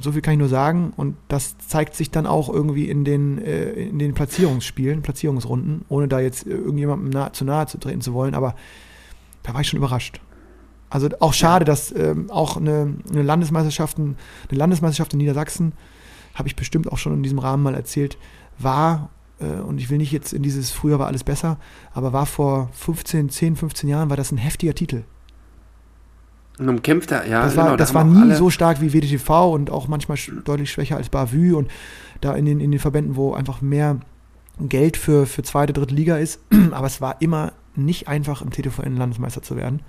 [0.00, 0.92] so viel kann ich nur sagen.
[0.96, 6.08] Und das zeigt sich dann auch irgendwie in den, äh, in den Platzierungsspielen, Platzierungsrunden, ohne
[6.08, 8.34] da jetzt irgendjemandem nah, zu nahe zu treten zu wollen.
[8.34, 8.56] Aber
[9.44, 10.20] da war ich schon überrascht.
[10.90, 14.16] Also auch schade, dass ähm, auch eine, eine, Landesmeisterschaft, eine
[14.50, 15.72] Landesmeisterschaft in Niedersachsen,
[16.34, 18.18] habe ich bestimmt auch schon in diesem Rahmen mal erzählt,
[18.58, 21.56] war äh, und ich will nicht jetzt in dieses früher war alles besser,
[21.94, 25.04] aber war vor 15, 10, 15 Jahren war das ein heftiger Titel.
[26.60, 27.42] Ein umkämpfter, ja.
[27.42, 30.96] Das war, genau, das war nie so stark wie WDTV und auch manchmal deutlich schwächer
[30.96, 31.70] als Bavü und
[32.20, 33.98] da in den, in den Verbänden, wo einfach mehr
[34.60, 36.40] Geld für, für zweite, dritte Liga ist.
[36.72, 39.80] Aber es war immer nicht einfach, im TTVN Landesmeister zu werden.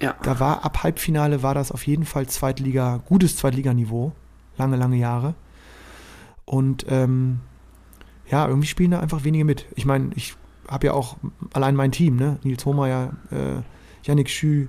[0.00, 0.14] Ja.
[0.22, 4.12] Da war ab Halbfinale war das auf jeden Fall Zweitliga, gutes Zweitliganiveau.
[4.58, 5.34] Lange, lange Jahre.
[6.44, 7.40] Und ähm,
[8.30, 9.66] ja, irgendwie spielen da einfach wenige mit.
[9.74, 10.36] Ich meine, ich
[10.68, 11.16] habe ja auch
[11.52, 12.38] allein mein Team, ne?
[12.42, 13.62] Nils Hohmeier, äh,
[14.04, 14.68] Yannick Schü,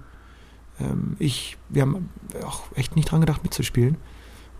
[0.79, 2.09] ähm, ich, wir haben
[2.45, 3.97] auch echt nicht dran gedacht mitzuspielen.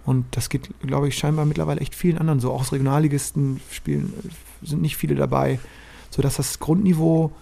[0.06, 2.52] Und das geht, glaube ich, scheinbar mittlerweile echt vielen anderen so.
[2.54, 4.14] Auch aus Regionalligisten spielen,
[4.64, 5.60] sind nicht viele dabei,
[6.10, 7.34] sodass das Grundniveau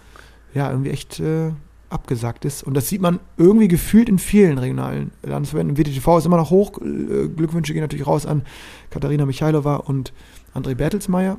[0.52, 1.52] ja irgendwie echt äh,
[1.90, 2.64] abgesagt ist.
[2.64, 5.78] Und das sieht man irgendwie gefühlt in vielen regionalen Landesverbänden.
[5.78, 6.80] WTTV ist immer noch hoch.
[6.80, 8.42] Äh, Glückwünsche gehen natürlich raus an
[8.90, 10.12] Katharina Michailova und
[10.52, 11.38] André Bertelsmeier,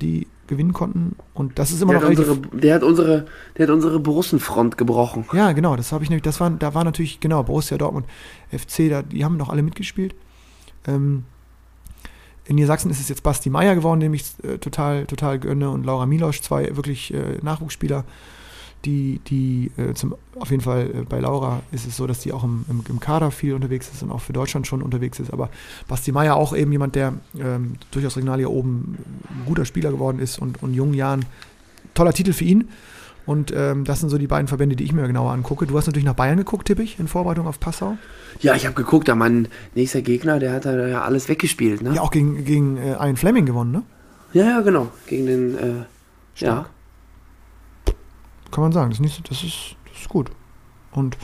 [0.00, 1.16] die gewinnen konnten.
[1.34, 4.76] Und das ist immer der noch hat unsere, der hat unsere, der hat unsere Borussenfront
[4.76, 5.24] gebrochen.
[5.32, 8.06] Ja, genau, das habe ich nämlich, das war, da war natürlich, genau, Borussia Dortmund,
[8.50, 10.14] FC, da, die haben noch alle mitgespielt.
[10.86, 11.24] Ähm,
[12.46, 15.84] in Niedersachsen ist es jetzt Basti Meier geworden, dem ich äh, total, total gönne, und
[15.84, 18.04] Laura Milosch, zwei wirklich äh, Nachwuchsspieler
[18.84, 22.32] die, die äh, zum, auf jeden Fall äh, bei Laura ist es so, dass die
[22.32, 25.32] auch im, im, im, Kader viel unterwegs ist und auch für Deutschland schon unterwegs ist.
[25.32, 25.50] Aber
[25.88, 28.98] Basti Meier auch eben jemand, der ähm, durchaus regional hier oben
[29.30, 31.24] ein guter Spieler geworden ist und in jungen Jahren
[31.94, 32.68] toller Titel für ihn.
[33.26, 35.66] Und ähm, das sind so die beiden Verbände, die ich mir genauer angucke.
[35.66, 37.98] Du hast natürlich nach Bayern geguckt, tippe ich, in Vorbereitung auf Passau.
[38.40, 41.82] Ja, ich habe geguckt, da mein nächster Gegner, der hat da ja alles weggespielt.
[41.82, 41.92] Ne?
[41.94, 43.82] Ja, auch gegen, gegen äh, Ian Fleming gewonnen, ne?
[44.32, 44.88] Ja, ja, genau.
[45.06, 45.72] Gegen den, äh,
[46.36, 46.66] ja
[48.50, 48.90] kann man sagen.
[48.90, 50.30] Das ist, nicht, das ist, das ist gut.
[50.92, 51.16] Und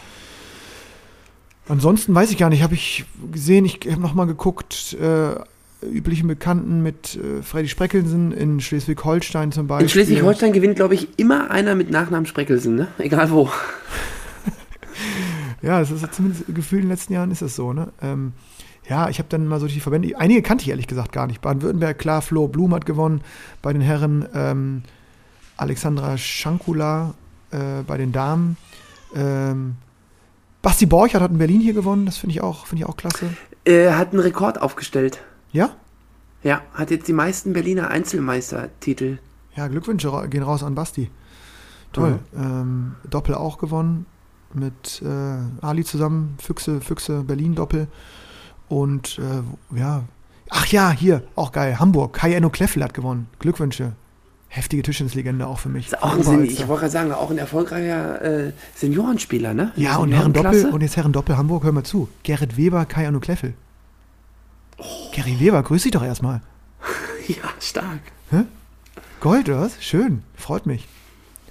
[1.68, 5.34] ansonsten weiß ich gar nicht, habe ich gesehen, ich habe nochmal geguckt, äh,
[5.84, 9.84] üblichen Bekannten mit äh, Freddy Spreckelsen in Schleswig-Holstein zum Beispiel.
[9.84, 12.88] In Schleswig-Holstein gewinnt, glaube ich, immer einer mit Nachnamen Spreckelsen, ne?
[12.98, 13.50] Egal wo.
[15.62, 17.92] ja, das ist zumindest gefühlt in den letzten Jahren ist das so, ne?
[18.00, 18.32] Ähm,
[18.88, 21.40] ja, ich habe dann mal so die Verbände, einige kannte ich ehrlich gesagt gar nicht.
[21.40, 23.22] Baden-Württemberg, klar, Flo Blum hat gewonnen
[23.62, 24.28] bei den Herren.
[24.34, 24.82] Ähm,
[25.56, 27.14] Alexandra Schankula
[27.50, 28.56] äh, bei den Damen.
[29.14, 29.76] Ähm,
[30.62, 33.26] Basti Borchert hat in Berlin hier gewonnen, das finde ich, auch, find ich auch klasse.
[33.64, 35.22] Er hat einen Rekord aufgestellt.
[35.52, 35.70] Ja?
[36.42, 39.18] Ja, hat jetzt die meisten Berliner Einzelmeistertitel.
[39.56, 41.10] Ja, Glückwünsche gehen raus an Basti.
[41.92, 42.18] Toll.
[42.32, 42.42] Mhm.
[42.42, 44.06] Ähm, Doppel auch gewonnen
[44.52, 47.88] mit äh, Ali zusammen, Füchse, Füchse, Berlin Doppel.
[48.68, 50.04] Und äh, ja,
[50.50, 52.14] ach ja, hier, auch geil, Hamburg.
[52.14, 53.28] Kai Enno Kleffel hat gewonnen.
[53.38, 53.92] Glückwünsche
[54.54, 55.86] heftige Tischtennislegende auch für mich.
[55.86, 59.72] Ist auch ein, ich wollte gerade sagen, auch ein erfolgreicher äh, Seniorenspieler, ne?
[59.74, 62.08] Ja, und Herren Doppel, und jetzt Herren Doppel Hamburg, hör mal zu.
[62.22, 63.54] Gerrit Weber, Kai Arno Kleffel.
[64.78, 65.10] Oh.
[65.12, 66.40] Gary Weber, grüß dich doch erstmal.
[67.28, 68.00] ja, stark.
[68.30, 68.44] Hä?
[69.20, 69.82] Gold, oder was?
[69.82, 70.86] Schön, freut mich.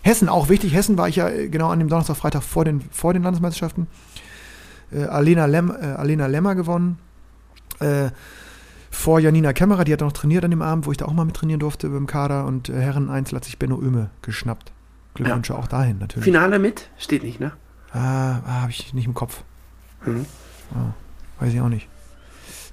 [0.02, 0.74] Hessen auch wichtig.
[0.74, 3.88] Hessen war ich ja äh, genau an dem Donnerstag, Freitag vor den, vor den Landesmeisterschaften.
[4.94, 7.00] Äh, Alena, Lem, äh, Alena Lemmer gewonnen.
[7.80, 8.12] Äh,
[8.94, 11.26] vor Janina Kämmerer, die hat noch trainiert an dem Abend, wo ich da auch mal
[11.26, 14.72] mit trainieren durfte beim Kader und äh, Herren Einzel hat sich Benno Öme geschnappt.
[15.16, 16.24] Glückwünsche auch dahin natürlich.
[16.24, 16.90] Finale mit?
[16.98, 17.52] Steht nicht, ne?
[17.92, 19.44] Ah, ah habe ich nicht im Kopf.
[20.06, 20.26] Mhm.
[20.74, 20.94] Ah,
[21.44, 21.88] weiß ich auch nicht.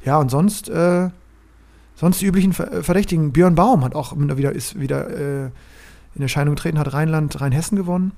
[0.04, 1.10] Ja, und sonst, äh,
[1.94, 3.32] sonst die üblichen Ver- Verdächtigen.
[3.32, 5.50] Björn Baum hat auch wieder, ist wieder äh,
[6.14, 8.12] in Erscheinung getreten, hat Rheinland, Rheinhessen gewonnen.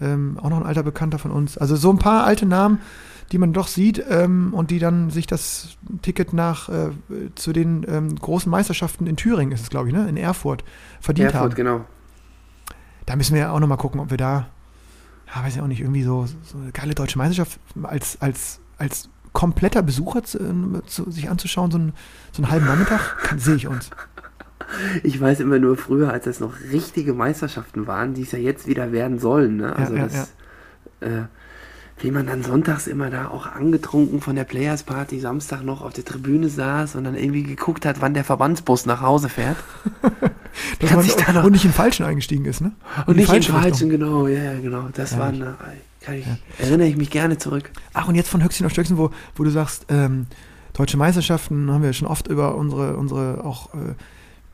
[0.00, 1.56] Ähm, auch noch ein alter Bekannter von uns.
[1.58, 2.80] Also so ein paar alte Namen,
[3.32, 6.90] die man doch sieht ähm, und die dann sich das Ticket nach äh,
[7.34, 10.08] zu den ähm, großen Meisterschaften in Thüringen ist es, glaube ich, ne?
[10.08, 10.64] In Erfurt
[11.00, 11.44] verdient haben.
[11.44, 11.84] Erfurt, genau.
[13.04, 14.48] Da müssen wir ja auch nochmal gucken, ob wir da,
[15.34, 19.08] ja, weiß ich auch nicht, irgendwie so, so eine geile deutsche Meisterschaft als, als, als
[19.32, 21.92] kompletter Besucher zu, ähm, zu, sich anzuschauen, so einen,
[22.32, 23.90] so einen halben Nachmittag, sehe ich uns.
[25.04, 28.66] Ich weiß immer nur früher, als es noch richtige Meisterschaften waren, die es ja jetzt
[28.66, 29.58] wieder werden sollen.
[29.58, 29.76] Ne?
[29.76, 30.32] Also ja, das,
[30.98, 31.26] Äh,
[31.98, 35.94] wie man dann sonntags immer da auch angetrunken von der Players Party Samstag noch auf
[35.94, 39.56] der Tribüne saß und dann irgendwie geguckt hat, wann der Verbandsbus nach Hause fährt.
[40.80, 42.72] Dass man sich da noch- und nicht in falschen eingestiegen ist, ne?
[43.06, 44.88] Und die nicht in falsche falschen, genau, ja, ja, genau.
[44.92, 45.56] Das Ja, war eine,
[46.00, 46.26] kann ich,
[46.58, 47.70] erinnere ich mich gerne zurück.
[47.94, 50.26] Ach, und jetzt von Höchstchen auf Stöckchen, wo, wo du sagst, ähm,
[50.74, 53.94] deutsche Meisterschaften, haben wir schon oft über unsere, unsere auch äh,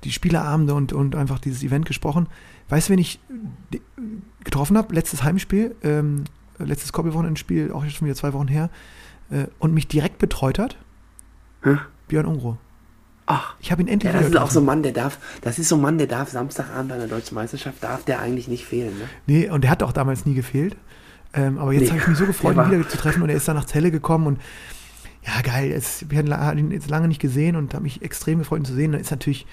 [0.04, 2.28] die Spieleabende und, und einfach dieses Event gesprochen.
[2.68, 3.20] Weißt du, wen ich
[3.72, 3.78] äh,
[4.44, 4.94] getroffen habe?
[4.94, 6.24] Letztes Heimspiel, ähm,
[6.58, 8.70] letztes Koppelwochenendspiel, auch jetzt schon wieder zwei Wochen her,
[9.30, 10.76] äh, und mich direkt betreut hat?
[11.62, 11.76] Hä?
[12.08, 12.58] Björn Ungro.
[13.26, 14.66] Ach, Ich habe ihn endlich ja, das ist wieder auch so ein getroffen.
[14.66, 17.82] Mann, der darf, das ist so ein Mann, der darf Samstagabend bei einer deutschen Meisterschaft,
[17.82, 18.98] darf der eigentlich nicht fehlen.
[18.98, 19.04] Ne?
[19.26, 20.76] Nee, und der hat auch damals nie gefehlt.
[21.32, 23.28] Ähm, aber jetzt Nee, habe ich mich so gefreut, der ihn wieder zu treffen und
[23.30, 24.40] er ist dann nach Celle gekommen und
[25.24, 25.70] ja, geil.
[25.70, 28.74] Jetzt, ich hatte ihn jetzt lange nicht gesehen und habe mich extrem gefreut, ihn zu
[28.74, 28.90] sehen.
[28.92, 29.46] Dann ist natürlich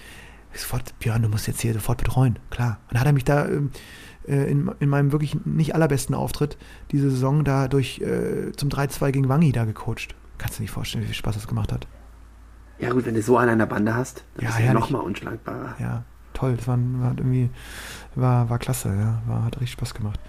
[0.53, 2.79] sofort, Björn, du musst jetzt hier sofort betreuen, klar.
[2.87, 3.71] Und dann hat er mich da ähm,
[4.27, 6.57] äh, in, in meinem wirklich nicht allerbesten Auftritt
[6.91, 10.15] diese Saison da durch äh, zum 3-2 gegen Wangi da gecoacht.
[10.37, 11.87] Kannst du dir nicht vorstellen, wie viel Spaß das gemacht hat.
[12.79, 14.79] Ja gut, wenn du so einen an der Bande hast, dann Ja, ist er herrlich.
[14.81, 15.75] nochmal unschlagbarer.
[15.79, 16.55] Ja, toll.
[16.55, 17.49] Das war, war irgendwie,
[18.15, 19.21] war, war klasse, ja.
[19.27, 20.19] War, hat richtig Spaß gemacht.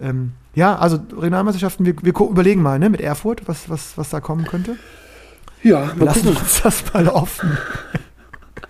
[0.00, 4.20] Ähm, ja, also Regionalmeisterschaften, wir, wir überlegen mal, ne, mit Erfurt, was, was, was da
[4.20, 4.76] kommen könnte.
[5.62, 6.42] Ja, Wir mal lassen gucken.
[6.42, 7.56] uns das mal offen.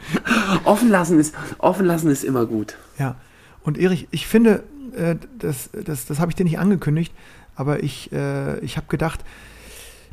[0.64, 2.76] Offen lassen, ist, offen lassen ist immer gut.
[2.98, 3.16] Ja.
[3.62, 4.62] Und Erich, ich finde,
[4.96, 7.12] äh, das, das, das habe ich dir nicht angekündigt,
[7.57, 9.24] aber ich, äh, ich habe gedacht,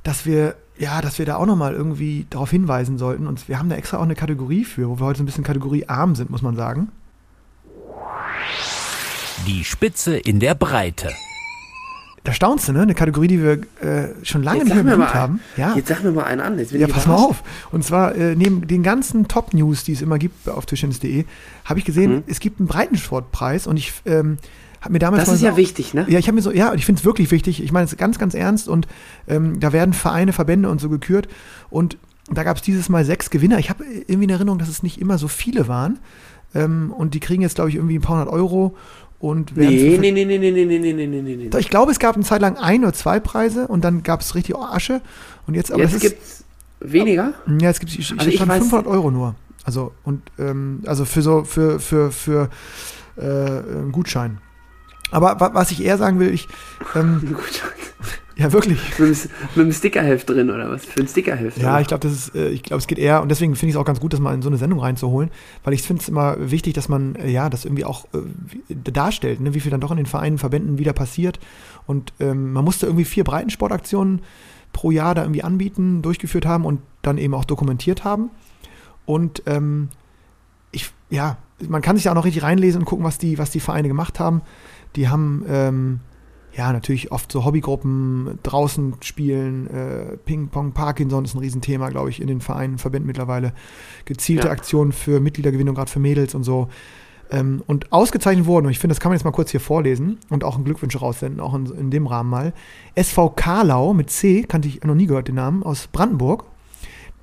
[0.04, 3.28] dass wir, ja, dass wir da auch nochmal irgendwie darauf hinweisen sollten.
[3.28, 5.44] Und wir haben da extra auch eine Kategorie für, wo wir heute so ein bisschen
[5.44, 6.90] kategoriearm sind, muss man sagen.
[9.48, 11.12] Die Spitze in der Breite.
[12.24, 12.82] Da staunst du, ne?
[12.84, 15.40] Eine Kategorie, die wir äh, schon lange nicht mehr Hut haben.
[15.58, 15.74] Ja.
[15.76, 16.60] jetzt sag mir mal einen an.
[16.60, 17.44] Jetzt Ja, pass mal auf.
[17.72, 21.26] Und zwar äh, neben den ganzen Top-News, die es immer gibt auf Tischtennis.de,
[21.66, 22.24] habe ich gesehen, Mhm.
[22.28, 24.38] es gibt einen Breitensportpreis und ich ähm,
[24.82, 26.06] habe mir damals Das ist so- ja wichtig, ne?
[26.10, 27.64] Ja, ich habe mir so, ja, und ich finde es wirklich wichtig.
[27.64, 28.88] Ich meine es ganz, ganz ernst und
[29.28, 31.28] ähm, da werden Vereine, Verbände und so gekürt
[31.72, 31.98] und
[32.32, 33.58] da gab es dieses Mal sechs Gewinner.
[33.58, 35.98] Ich habe irgendwie in Erinnerung, dass es nicht immer so viele waren
[36.54, 38.76] ähm, und die kriegen jetzt, glaube ich, irgendwie ein paar hundert Euro
[39.22, 41.58] und Nee, nee, nee, nee, nee, nee, nee, nee, nee, nee, nee.
[41.60, 44.34] Ich glaube, es gab eine Zeit lang ein oder zwei Preise und dann gab es
[44.36, 45.02] richtig Asche
[45.48, 46.44] und jetzt, aber Jetzt ist, gibt's
[46.80, 47.34] weniger?
[47.60, 49.36] ja, es gibt ich, Also ich weiß- 500 Euro nur.
[49.64, 52.50] Also und ähm, also für so für für für
[53.16, 54.40] äh, einen Gutschein.
[55.12, 56.48] Aber wa- was ich eher sagen will, ich
[56.96, 57.36] ähm.
[58.42, 58.80] ja wirklich.
[59.00, 60.86] mit, dem Stickerheft drin oder was?
[60.86, 61.58] Für ein Stickerheft?
[61.58, 61.82] Ja, oder?
[61.82, 63.80] ich glaube, das ist, äh, ich glaube, es geht eher und deswegen finde ich es
[63.80, 65.30] auch ganz gut, das mal in so eine Sendung reinzuholen,
[65.64, 69.40] weil ich finde es immer wichtig, dass man äh, ja das irgendwie auch äh, darstellt,
[69.40, 71.40] ne, wie viel dann doch in den Vereinen, Verbänden wieder passiert
[71.86, 74.22] und ähm, man musste irgendwie vier Breitensportaktionen
[74.74, 78.32] pro Jahr da irgendwie anbieten, durchgeführt haben und dann eben auch dokumentiert haben
[79.06, 79.90] und ähm,
[80.72, 83.52] ich ja, man kann sich da auch noch richtig reinlesen und gucken, was die was
[83.52, 84.42] die Vereine gemacht haben.
[84.96, 86.00] Die haben ähm,
[86.54, 92.22] ja, natürlich oft so Hobbygruppen draußen spielen, äh, Ping-Pong, Parkinson ist ein Riesenthema, glaube ich,
[92.22, 93.54] in den Vereinen, Verbänden mittlerweile.
[94.06, 94.54] Gezielte Ja.
[94.54, 96.68] Aktionen für Mitgliedergewinnung, gerade für Mädels und so.
[97.32, 100.18] Ähm, und ausgezeichnet wurden, und ich finde, das kann man jetzt mal kurz hier vorlesen
[100.30, 102.54] und auch einen Glückwünsche raussenden, auch in, in dem Rahmen mal.
[102.96, 106.44] SV Karlau mit C, kannte ich noch nie gehört, den Namen, aus Brandenburg.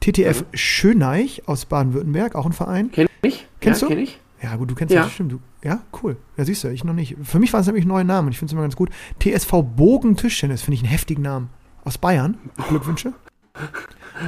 [0.00, 2.90] TTF Schöneich aus Baden-Württemberg, auch ein Verein.
[2.92, 3.46] Kenn ich?
[3.60, 3.94] Kennst ja, du?
[3.94, 4.20] Kenn ich?
[4.42, 5.00] Ja, gut, du kennst Ja.
[5.00, 5.32] das bestimmt.
[5.32, 6.16] Du, ja, cool.
[6.36, 7.16] Ja, siehst du, ich noch nicht.
[7.22, 8.90] Für mich waren es nämlich neue Namen und ich finde es immer ganz gut.
[9.20, 11.50] TSV Bogen Tischtennis, finde ich einen heftigen Namen.
[11.84, 12.36] Aus Bayern.
[12.68, 13.12] Glückwünsche.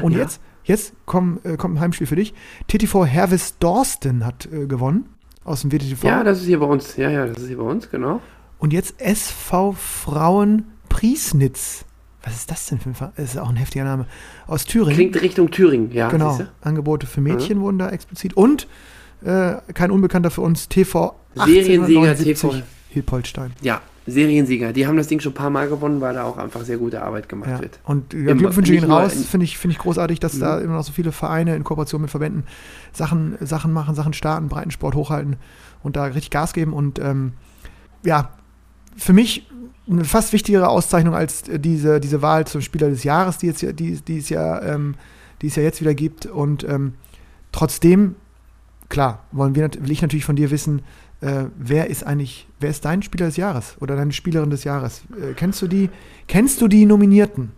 [0.03, 0.19] Und Ja.
[0.21, 2.35] jetzt, jetzt komm, äh, kommt ein Heimspiel für dich.
[2.69, 5.09] TTV Hervis Dorsten hat äh, gewonnen.
[5.45, 6.05] Aus dem WTTV.
[6.05, 6.97] Ja, das ist hier bei uns.
[6.97, 8.21] Ja, ja, das ist hier bei uns, genau.
[8.59, 11.85] und jetzt SV Frauen Priesnitz.
[12.23, 13.13] Was ist das denn für ein Verein?
[13.17, 14.07] Das ist auch ein heftiger Name.
[14.47, 14.95] Aus Thüringen.
[14.95, 16.11] Klingt Richtung Thüringen, ja.
[16.11, 16.39] Genau?
[16.61, 18.35] Angebote für Mädchen wurden da explizit.
[18.35, 18.69] Und
[19.25, 22.55] äh, kein Unbekannter für uns, TV Seriensieger 1879 TV.
[22.89, 23.53] Hilpoltstein.
[23.63, 24.73] Ja, Seriensieger.
[24.73, 27.03] Die haben das Ding schon ein paar Mal gewonnen, weil da auch einfach sehr gute
[27.03, 27.61] Arbeit gemacht Ja.
[27.61, 27.79] wird.
[27.85, 28.35] Und ja.
[28.35, 30.65] Glückwünsche gehen raus, in- finde ich, finde ich großartig, dass da Mhm.
[30.65, 32.45] immer noch so viele Vereine in Kooperation mit Verbänden
[32.93, 35.37] Sachen, Sachen machen, Sachen starten, Breitensport hochhalten
[35.83, 36.73] und da richtig Gas geben.
[36.73, 37.35] Und ähm,
[38.05, 38.31] ja,
[38.97, 39.47] für mich
[39.89, 43.63] eine fast wichtigere Auszeichnung als äh, diese, diese Wahl zum Spieler des Jahres, die, jetzt,
[43.63, 44.95] ja- die, die, es ja, ähm,
[45.43, 46.27] die es ja jetzt wieder gibt.
[46.27, 46.95] Und ähm,
[47.53, 48.17] trotzdem,
[48.91, 50.83] klar, wollen wir, will ich natürlich von dir wissen,
[51.23, 55.03] äh, wer ist eigentlich, wer ist dein Spieler des Jahres oder deine Spielerin des Jahres?
[55.19, 55.89] Äh, kennst du die,
[56.29, 57.53] kennst du die Nominierten?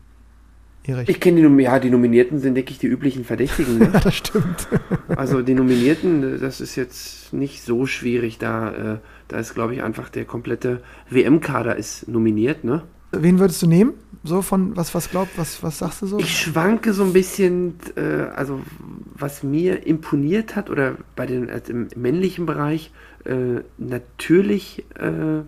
[0.84, 1.08] Erich?
[1.08, 3.78] Ich kenne die, Nom- ja, die Nominierten sind, denke ich, die üblichen Verdächtigen.
[3.78, 3.92] Ne?
[4.02, 4.66] Das stimmt.
[5.08, 8.38] Also die Nominierten, das ist jetzt nicht so schwierig.
[8.38, 12.64] Da, äh, da ist, glaube ich, einfach der komplette WM-Kader ist nominiert.
[12.64, 12.82] Ne?
[13.12, 13.92] Wen würdest du nehmen?
[14.24, 16.18] So von, was, was glaubt, was, was sagst du so?
[16.18, 18.60] Ich schwanke so ein bisschen, äh, also
[19.22, 22.90] was mir imponiert hat oder bei den also im männlichen Bereich
[23.24, 25.42] äh, natürlich äh,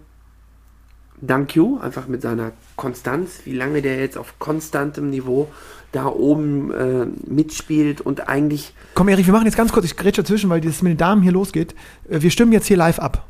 [1.20, 5.48] Dankyo, einfach mit seiner Konstanz, wie lange der jetzt auf konstantem Niveau
[5.92, 10.22] da oben äh, mitspielt und eigentlich Komm, Erich, wir machen jetzt ganz kurz, ich grätsche
[10.22, 11.74] dazwischen, weil das mit den Damen hier losgeht.
[12.08, 13.26] Äh, Wir stimmen jetzt hier live ab.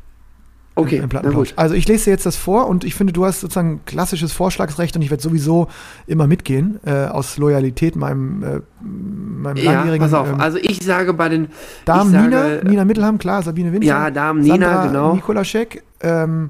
[0.75, 1.53] Okay, im Plattenplausch.
[1.55, 4.95] Also ich lese dir jetzt das vor und ich finde, du hast sozusagen klassisches Vorschlagsrecht
[4.95, 5.67] und ich werde sowieso
[6.07, 10.27] immer mitgehen, äh, aus Loyalität meinem, äh, meinem Ja, langjährigen pass auf.
[10.29, 11.47] ähm, Also ich sage bei den
[11.85, 13.87] Damen ich Nina, sage, Nina Mittelham, klar, Sabine Winter.
[13.87, 15.13] Ja, Damen Nina, Sandra genau.
[15.15, 16.49] Nikolaschek, ähm,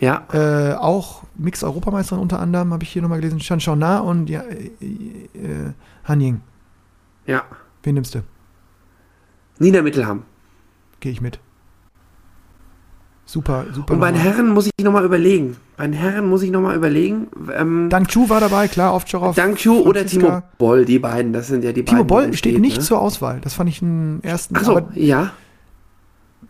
[0.00, 4.42] Ja, äh, auch Mix-Europameisterin unter anderem, habe ich hier nochmal gelesen, Shan Na und ja,
[4.42, 5.72] äh, äh,
[6.04, 6.40] Han Ying.
[7.26, 7.42] ja.
[7.82, 8.22] Wen nimmst du?
[9.58, 10.22] Nina Mittelham.
[11.00, 11.38] Gehe ich mit.
[13.28, 13.92] Super, super.
[13.92, 14.18] Und bei den.
[14.22, 15.58] Herren muss ich nochmal überlegen.
[15.76, 17.26] Bei den Herren muss ich nochmal überlegen.
[17.54, 19.36] Ähm, Dank Chu war dabei, klar, Ovtcharov.
[19.36, 20.06] Dank Chu oder.
[20.06, 22.06] Timo Boll, die beiden, das sind ja die Timo beiden.
[22.06, 22.82] Boll die steht stehen, nicht ne?
[22.82, 23.38] zur Auswahl.
[23.42, 24.56] Das fand ich einen ersten.
[24.56, 25.32] Achso, ja.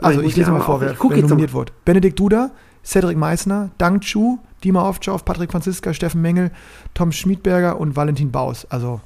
[0.01, 1.73] also ich ich lese mal vor, wer, nominiert wurde.
[1.85, 2.53] Benedikt Duda,
[2.85, 6.53] Cedric Meissner, Dang Chu, Dima Ovtcharov, Patrick Franziska, Steffen Mengel,
[6.95, 8.67] Tom Schmiedberger und Valentin Baus.
[8.71, 9.01] Also,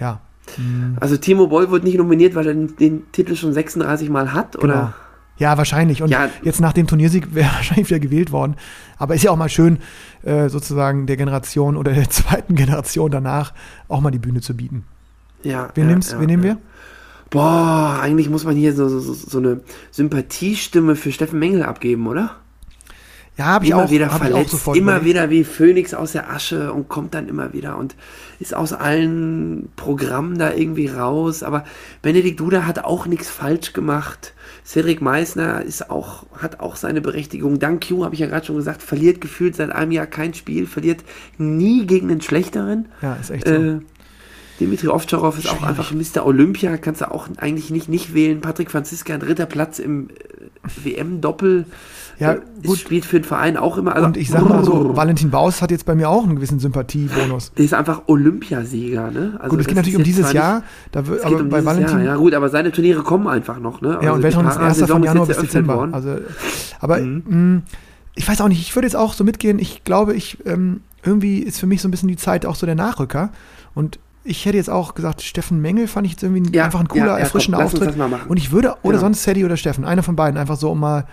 [0.00, 0.22] ja.
[0.56, 4.32] Hm, Also Timo Boll wird nicht nominiert, weil er den, den Titel schon 36 Mal
[4.32, 4.64] hat, genau.
[4.64, 4.94] oder?
[5.38, 6.02] Ja, wahrscheinlich.
[6.02, 6.30] Und Ja.
[6.42, 8.56] jetzt nach dem Turniersieg wäre er wahrscheinlich wieder gewählt worden.
[8.98, 9.78] Aber ist ja auch mal schön,
[10.22, 13.52] äh, sozusagen der Generation oder der zweiten Generation danach
[13.88, 14.84] auch mal die Bühne zu bieten.
[15.42, 15.68] Ja.
[15.74, 16.58] Wen, ja, nimmst, ja, wen nehmen wir?
[17.30, 19.60] Boah, eigentlich muss man hier so, so, so eine
[19.90, 22.36] Sympathiestimme für Steffen Mengel abgeben, oder?
[23.36, 25.10] Ja, habe ich immer auch, wieder auch verletzt, sofort immer überlegt.
[25.10, 27.94] wieder wie Phönix aus der Asche und kommt dann immer wieder und
[28.40, 31.42] ist aus allen Programmen da irgendwie raus.
[31.42, 31.64] Aber
[32.00, 34.32] Benedikt Duda hat auch nichts falsch gemacht.
[34.64, 37.58] Cedric Meissner ist auch, hat auch seine Berechtigung.
[37.58, 40.66] Dank Q, habe ich ja gerade schon gesagt, verliert gefühlt seit einem Jahr kein Spiel,
[40.66, 41.04] verliert
[41.36, 42.88] nie gegen den Schlechteren.
[43.02, 43.54] Ja, ist echt so.
[43.54, 43.80] Äh,
[44.60, 46.24] Dimitri Ovtcharov ist auch einfach Mr.
[46.24, 48.40] Olympia, kannst du auch eigentlich nicht, nicht wählen.
[48.40, 50.12] Patrick Franziska, dritter Platz im äh,
[50.84, 51.66] WM-Doppel.
[52.18, 52.78] Ja, äh, gut.
[52.78, 53.94] Spielt für den Verein auch immer.
[53.94, 56.58] Also, Und ich sag mal so, Valentin Baus hat jetzt bei mir auch einen gewissen
[56.58, 57.52] Sympathiebonus.
[57.58, 59.34] Der ist einfach Olympiasieger, ne?
[59.38, 62.06] Also Gut, es geht natürlich um dieses Jahr, da wird, aber um bei Valentin, Jahr,
[62.06, 63.98] ja gut, aber seine Turniere kommen einfach noch, ne?
[64.02, 65.76] ja, und die Weltranglisten ist erster von Januar bis Dezember.
[65.76, 65.92] worden.
[65.94, 66.16] Also,
[66.80, 67.22] aber Mhm.
[67.26, 67.62] mh,
[68.14, 71.40] ich weiß auch nicht, ich würde jetzt auch so mitgehen, ich glaube, ich, ähm, irgendwie
[71.40, 73.30] ist für mich so ein bisschen die Zeit auch so der Nachrücker
[73.74, 76.88] und ich hätte jetzt auch gesagt, Steffen Mengel fand ich jetzt irgendwie Ja, einfach ein
[76.88, 77.88] cooler, ja, ja, erfrischender komm, Auftritt.
[77.90, 78.28] das mal machen.
[78.28, 79.00] Und ich würde, oder Ja.
[79.00, 81.06] sonst Sadie oder Steffen, einer von beiden, einfach so um mal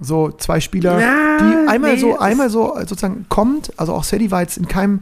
[0.00, 4.30] so zwei Spieler, Ja, die einmal nee, so, einmal so sozusagen kommt, also auch Sadie
[4.30, 5.00] war jetzt in keinem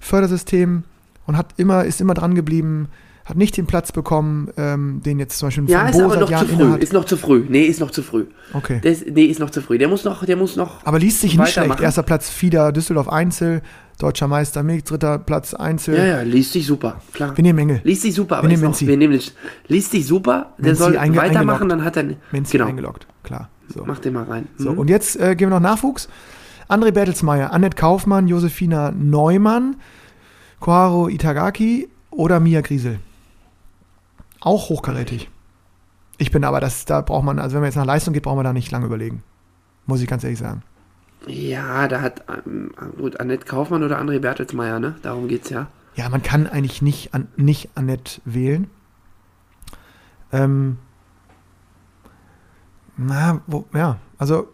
[0.00, 0.84] Fördersystem
[1.26, 2.88] und hat immer, ist immer dran geblieben,
[3.24, 6.20] hat nicht den Platz bekommen, ähm, den jetzt zum Beispiel Ja, ist Bo aber seit
[6.20, 6.62] noch zu Jahren früh.
[6.62, 6.82] innehat.
[6.82, 7.44] Ist noch zu früh.
[7.48, 8.26] Nee, ist noch zu früh.
[8.52, 8.80] Okay.
[8.84, 9.78] Der ist, nee, ist noch zu früh.
[9.78, 10.84] Der muss noch, der muss noch.
[10.84, 11.80] Aber liest sich nicht schlecht.
[11.80, 13.62] Erster Platz Fieder, Düsseldorf Einzel,
[13.98, 15.96] deutscher Meister Mix, dritter Platz Einzel.
[15.96, 17.00] Ja, ja, liest sich super.
[17.12, 17.36] Klar.
[17.36, 17.80] Wir nehmen Engel.
[17.84, 18.86] Liest sich super, aber Wir ist nehmen Menzi.
[18.86, 19.20] wir nehmen
[19.68, 21.70] liest sich super, der Menzi soll einge- weitermachen, eingeloggt.
[21.70, 22.04] dann hat er.
[22.32, 23.06] Menzi genau, eingeloggt.
[23.22, 23.48] Klar.
[23.68, 23.84] So.
[23.86, 24.48] mach den mal rein.
[24.58, 24.78] So, Mhm.
[24.78, 26.08] und jetzt äh, gehen wir noch Nachwuchs.
[26.68, 29.76] André Bertelsmeier, Annette Kaufmann, Josefina Neumann,
[30.60, 32.98] Koharu Itagaki oder Mia Griesel.
[34.40, 35.30] Auch hochkarätig.
[36.18, 38.36] Ich bin aber, das, da braucht man, also wenn man jetzt nach Leistung geht, braucht
[38.36, 39.22] man da nicht lange überlegen.
[39.86, 40.62] Muss ich ganz ehrlich sagen.
[41.26, 44.94] Ja, da hat ähm, gut Annette Kaufmann oder André Bertelsmeier, ne?
[45.02, 45.66] Darum geht's ja.
[45.94, 48.68] Ja, man kann eigentlich nicht, an, nicht Annette wählen.
[50.32, 50.78] Ähm,
[52.96, 54.48] na, wo, ja, also,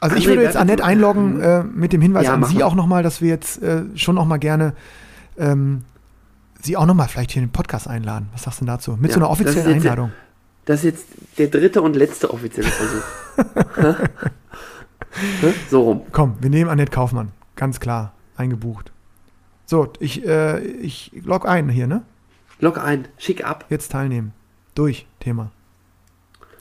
[0.00, 1.42] also ich würde jetzt Annette einloggen Mhm.
[1.42, 2.64] äh, mit dem Hinweis Ja, an Sie mal.
[2.64, 4.74] auch nochmal, dass wir jetzt äh, schon nochmal gerne
[5.38, 5.84] ähm,
[6.62, 8.28] Sie auch nochmal vielleicht hier in den Podcast einladen.
[8.32, 8.96] Was sagst du denn dazu?
[9.00, 10.12] Mit Ja, so einer das offiziellen jetzt- Einladung.
[10.66, 11.06] Das ist jetzt
[11.38, 13.96] der dritte und letzte offizielle Versuch.
[15.40, 15.52] Hä?
[15.70, 16.02] so rum.
[16.12, 17.32] Komm, wir nehmen Annette Kaufmann.
[17.56, 18.92] Ganz klar, eingebucht.
[19.66, 22.02] So, ich, äh, ich log ein hier, ne?
[22.60, 23.64] Log ein, schick ab.
[23.70, 24.32] Jetzt teilnehmen.
[24.74, 25.50] Durch, Thema.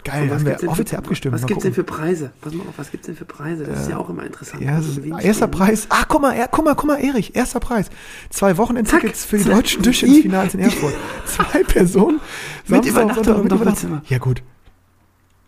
[0.05, 1.35] Geil, haben wir offiziell für, abgestimmt.
[1.35, 2.31] Was gibt es denn für Preise?
[2.39, 3.65] Pass mal auf, was gibt es denn für Preise?
[3.65, 4.61] Das ist ja auch immer interessant.
[4.63, 5.51] Ja, Also erster ne?
[5.51, 5.87] Preis.
[5.89, 7.89] Ah, guck mal, er, guck mal, guck mal, Erich, erster Preis.
[8.29, 9.53] Zwei Wochenendtickets für die zack.
[9.55, 10.93] deutschen Die- Tischtennisfinals in Erfurt.
[11.25, 12.21] Zwei Personen.
[12.67, 14.01] Mit Samstag, Übernachtung Sonntag, mit Doppelzimmer.
[14.07, 14.41] Ja, gut.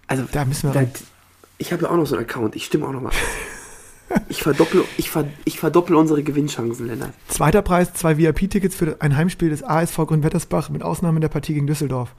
[0.07, 0.87] Also, Da müssen wir da.
[1.61, 2.55] Ich habe ja auch noch so einen Account.
[2.55, 3.11] Ich stimme auch noch mal.
[4.27, 7.13] Ich verdoppel, ich, ver, ich verdoppel unsere Gewinnchancen, Lennart.
[7.29, 11.65] Zweiter Preis, zwei VIP-Tickets für ein Heimspiel des ASV Grünwettersbach mit Ausnahme der Partie gegen
[11.67, 12.13] Düsseldorf.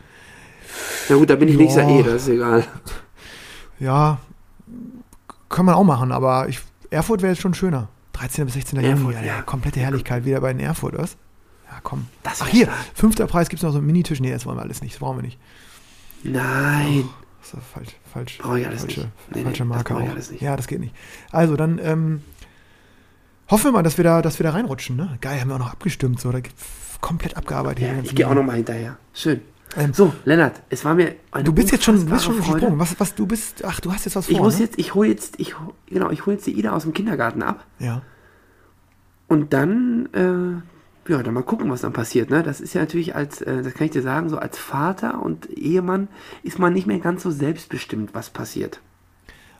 [1.11, 1.61] Na gut, da bin ich Ja.
[1.61, 2.65] nächster eh, das ist egal.
[3.79, 4.21] Ja,
[5.51, 7.89] kann man auch machen, aber ich, Erfurt wäre jetzt schon schöner.
[8.15, 8.47] 13.
[8.47, 8.79] bis 16.
[8.81, 9.43] Juni, Erfurt, ja, ja.
[9.43, 11.17] komplette Herrlichkeit wieder bei den Erfurt, was?
[11.71, 12.07] Ja, komm.
[12.23, 12.79] Das Ach hier, stark.
[12.95, 14.21] fünfter Preis gibt es noch so einen Minitisch.
[14.21, 15.39] Nee, das wollen wir alles nicht, das brauchen wir nicht.
[16.23, 17.05] Nein.
[17.43, 18.39] Das ist falsch, falsch.
[18.39, 19.13] Brauche ich alles falsche, nicht.
[19.31, 20.13] Nee, nee, falsche das Marke ich auch.
[20.13, 20.41] alles nicht.
[20.43, 20.95] Ja, das geht nicht.
[21.31, 22.23] Also, dann ähm,
[23.51, 24.97] hoffen wir mal, dass wir da, dass wir da reinrutschen.
[24.97, 25.19] Ne?
[25.21, 26.21] Geil, haben wir auch noch abgestimmt.
[26.21, 26.39] So, da
[27.01, 27.85] komplett abgearbeitet.
[27.85, 28.41] hier Ja, ich gehe auch Dinge.
[28.43, 28.97] noch mal hinterher.
[29.13, 29.41] Schön.
[29.77, 32.79] Ähm, So, Lennart, es war mir eine Du bist jetzt schon, bist schon gesprungen.
[32.79, 34.65] Was, was, du bist, ach, du hast jetzt was vor, Ich muss ne?
[34.65, 35.55] jetzt, ich hole jetzt, ich,
[35.87, 38.03] genau, ich hole jetzt die Ida aus dem Kindergarten ab Ja.
[39.29, 40.63] und dann, äh,
[41.09, 42.31] ja, dann mal gucken, was dann passiert.
[42.31, 42.43] Ne?
[42.43, 45.51] Das ist ja natürlich als, äh, das kann ich dir sagen, so als Vater und
[45.51, 46.09] Ehemann
[46.43, 48.81] ist man nicht mehr ganz so selbstbestimmt, was passiert.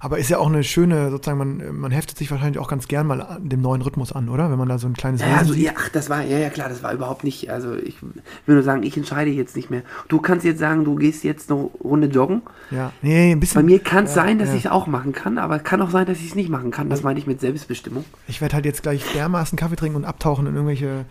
[0.05, 3.07] Aber ist ja auch eine schöne, sozusagen, man, man heftet sich wahrscheinlich auch ganz gern
[3.07, 4.51] mal dem neuen Rhythmus an, oder?
[4.51, 5.63] Wenn man da so ein kleines Ja, Wesen also, sieht.
[5.63, 8.65] ja, ach, das war, ja, ja, klar, das war überhaupt nicht, also ich will nur
[8.65, 9.83] sagen, ich entscheide jetzt nicht mehr.
[10.09, 12.43] Du kannst jetzt sagen, du gehst jetzt eine Runde joggen.
[12.73, 12.91] Ja.
[13.01, 13.61] Nee, ein bisschen.
[13.61, 14.57] Bei mir kann es ja, sein, dass ja.
[14.57, 16.91] ich es auch machen kann, aber kann auch sein, dass ich es nicht machen kann.
[16.91, 18.05] Das meine ich mit Selbstbestimmung.
[18.27, 21.05] Ich werde halt jetzt gleich dermaßen Kaffee trinken und abtauchen in irgendwelche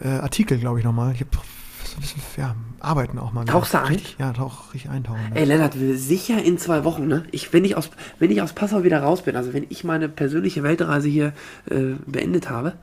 [0.00, 1.12] äh, Artikel, glaube ich, nochmal.
[1.14, 1.30] Ich habe
[2.36, 3.44] ja, arbeiten auch mal.
[3.44, 4.00] Tauchst du ein?
[4.18, 5.32] Ja, tauch richtig eintauchen.
[5.34, 7.24] Ey, Lennart, sicher in zwei Wochen, ne?
[7.30, 10.08] Ich, wenn, ich aus, wenn ich aus Passau wieder raus bin, also wenn ich meine
[10.08, 11.32] persönliche Weltreise hier
[11.68, 12.74] äh, beendet habe,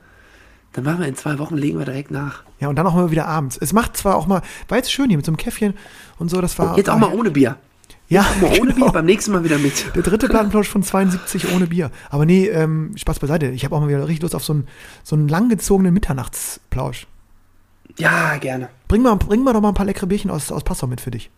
[0.72, 2.42] dann machen wir in zwei Wochen, legen wir direkt nach.
[2.60, 3.56] Ja, und dann auch mal wieder abends.
[3.56, 5.74] Es macht zwar auch mal, war jetzt schön hier mit so einem Käffchen
[6.18, 6.76] und so, das war.
[6.76, 7.56] Jetzt auch mal ohne Bier.
[8.08, 8.86] Ja, mal ohne genau.
[8.86, 9.94] Bier, beim nächsten Mal wieder mit.
[9.94, 11.90] Der dritte Plattenplausch von 72 ohne Bier.
[12.08, 13.46] Aber nee, ähm, Spaß beiseite.
[13.48, 14.66] Ich habe auch mal wieder richtig Lust auf so einen,
[15.04, 17.06] so einen langgezogenen Mitternachtsplausch.
[17.98, 18.70] Ja, gerne.
[18.86, 21.10] Bring mal, bring mal doch mal ein paar leckere Bierchen aus, aus Passau mit für
[21.10, 21.30] dich.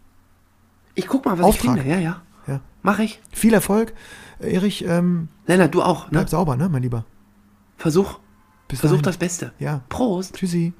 [0.95, 1.77] Ich guck mal, was Auftrag.
[1.77, 1.95] ich finde.
[1.95, 2.23] Ja, ja.
[2.47, 2.61] Ja.
[2.83, 3.21] Mach ich.
[3.33, 3.93] Viel Erfolg.
[4.39, 6.11] Erich, ähm, Lennart, du auch, ne?
[6.13, 7.05] bleib sauber, ne, mein Lieber.
[7.77, 8.19] Versuch,
[8.69, 9.05] Bis versuch dahin.
[9.05, 9.53] das Beste.
[9.59, 9.83] Ja.
[9.89, 10.35] Prost.
[10.37, 10.73] Tschüssi.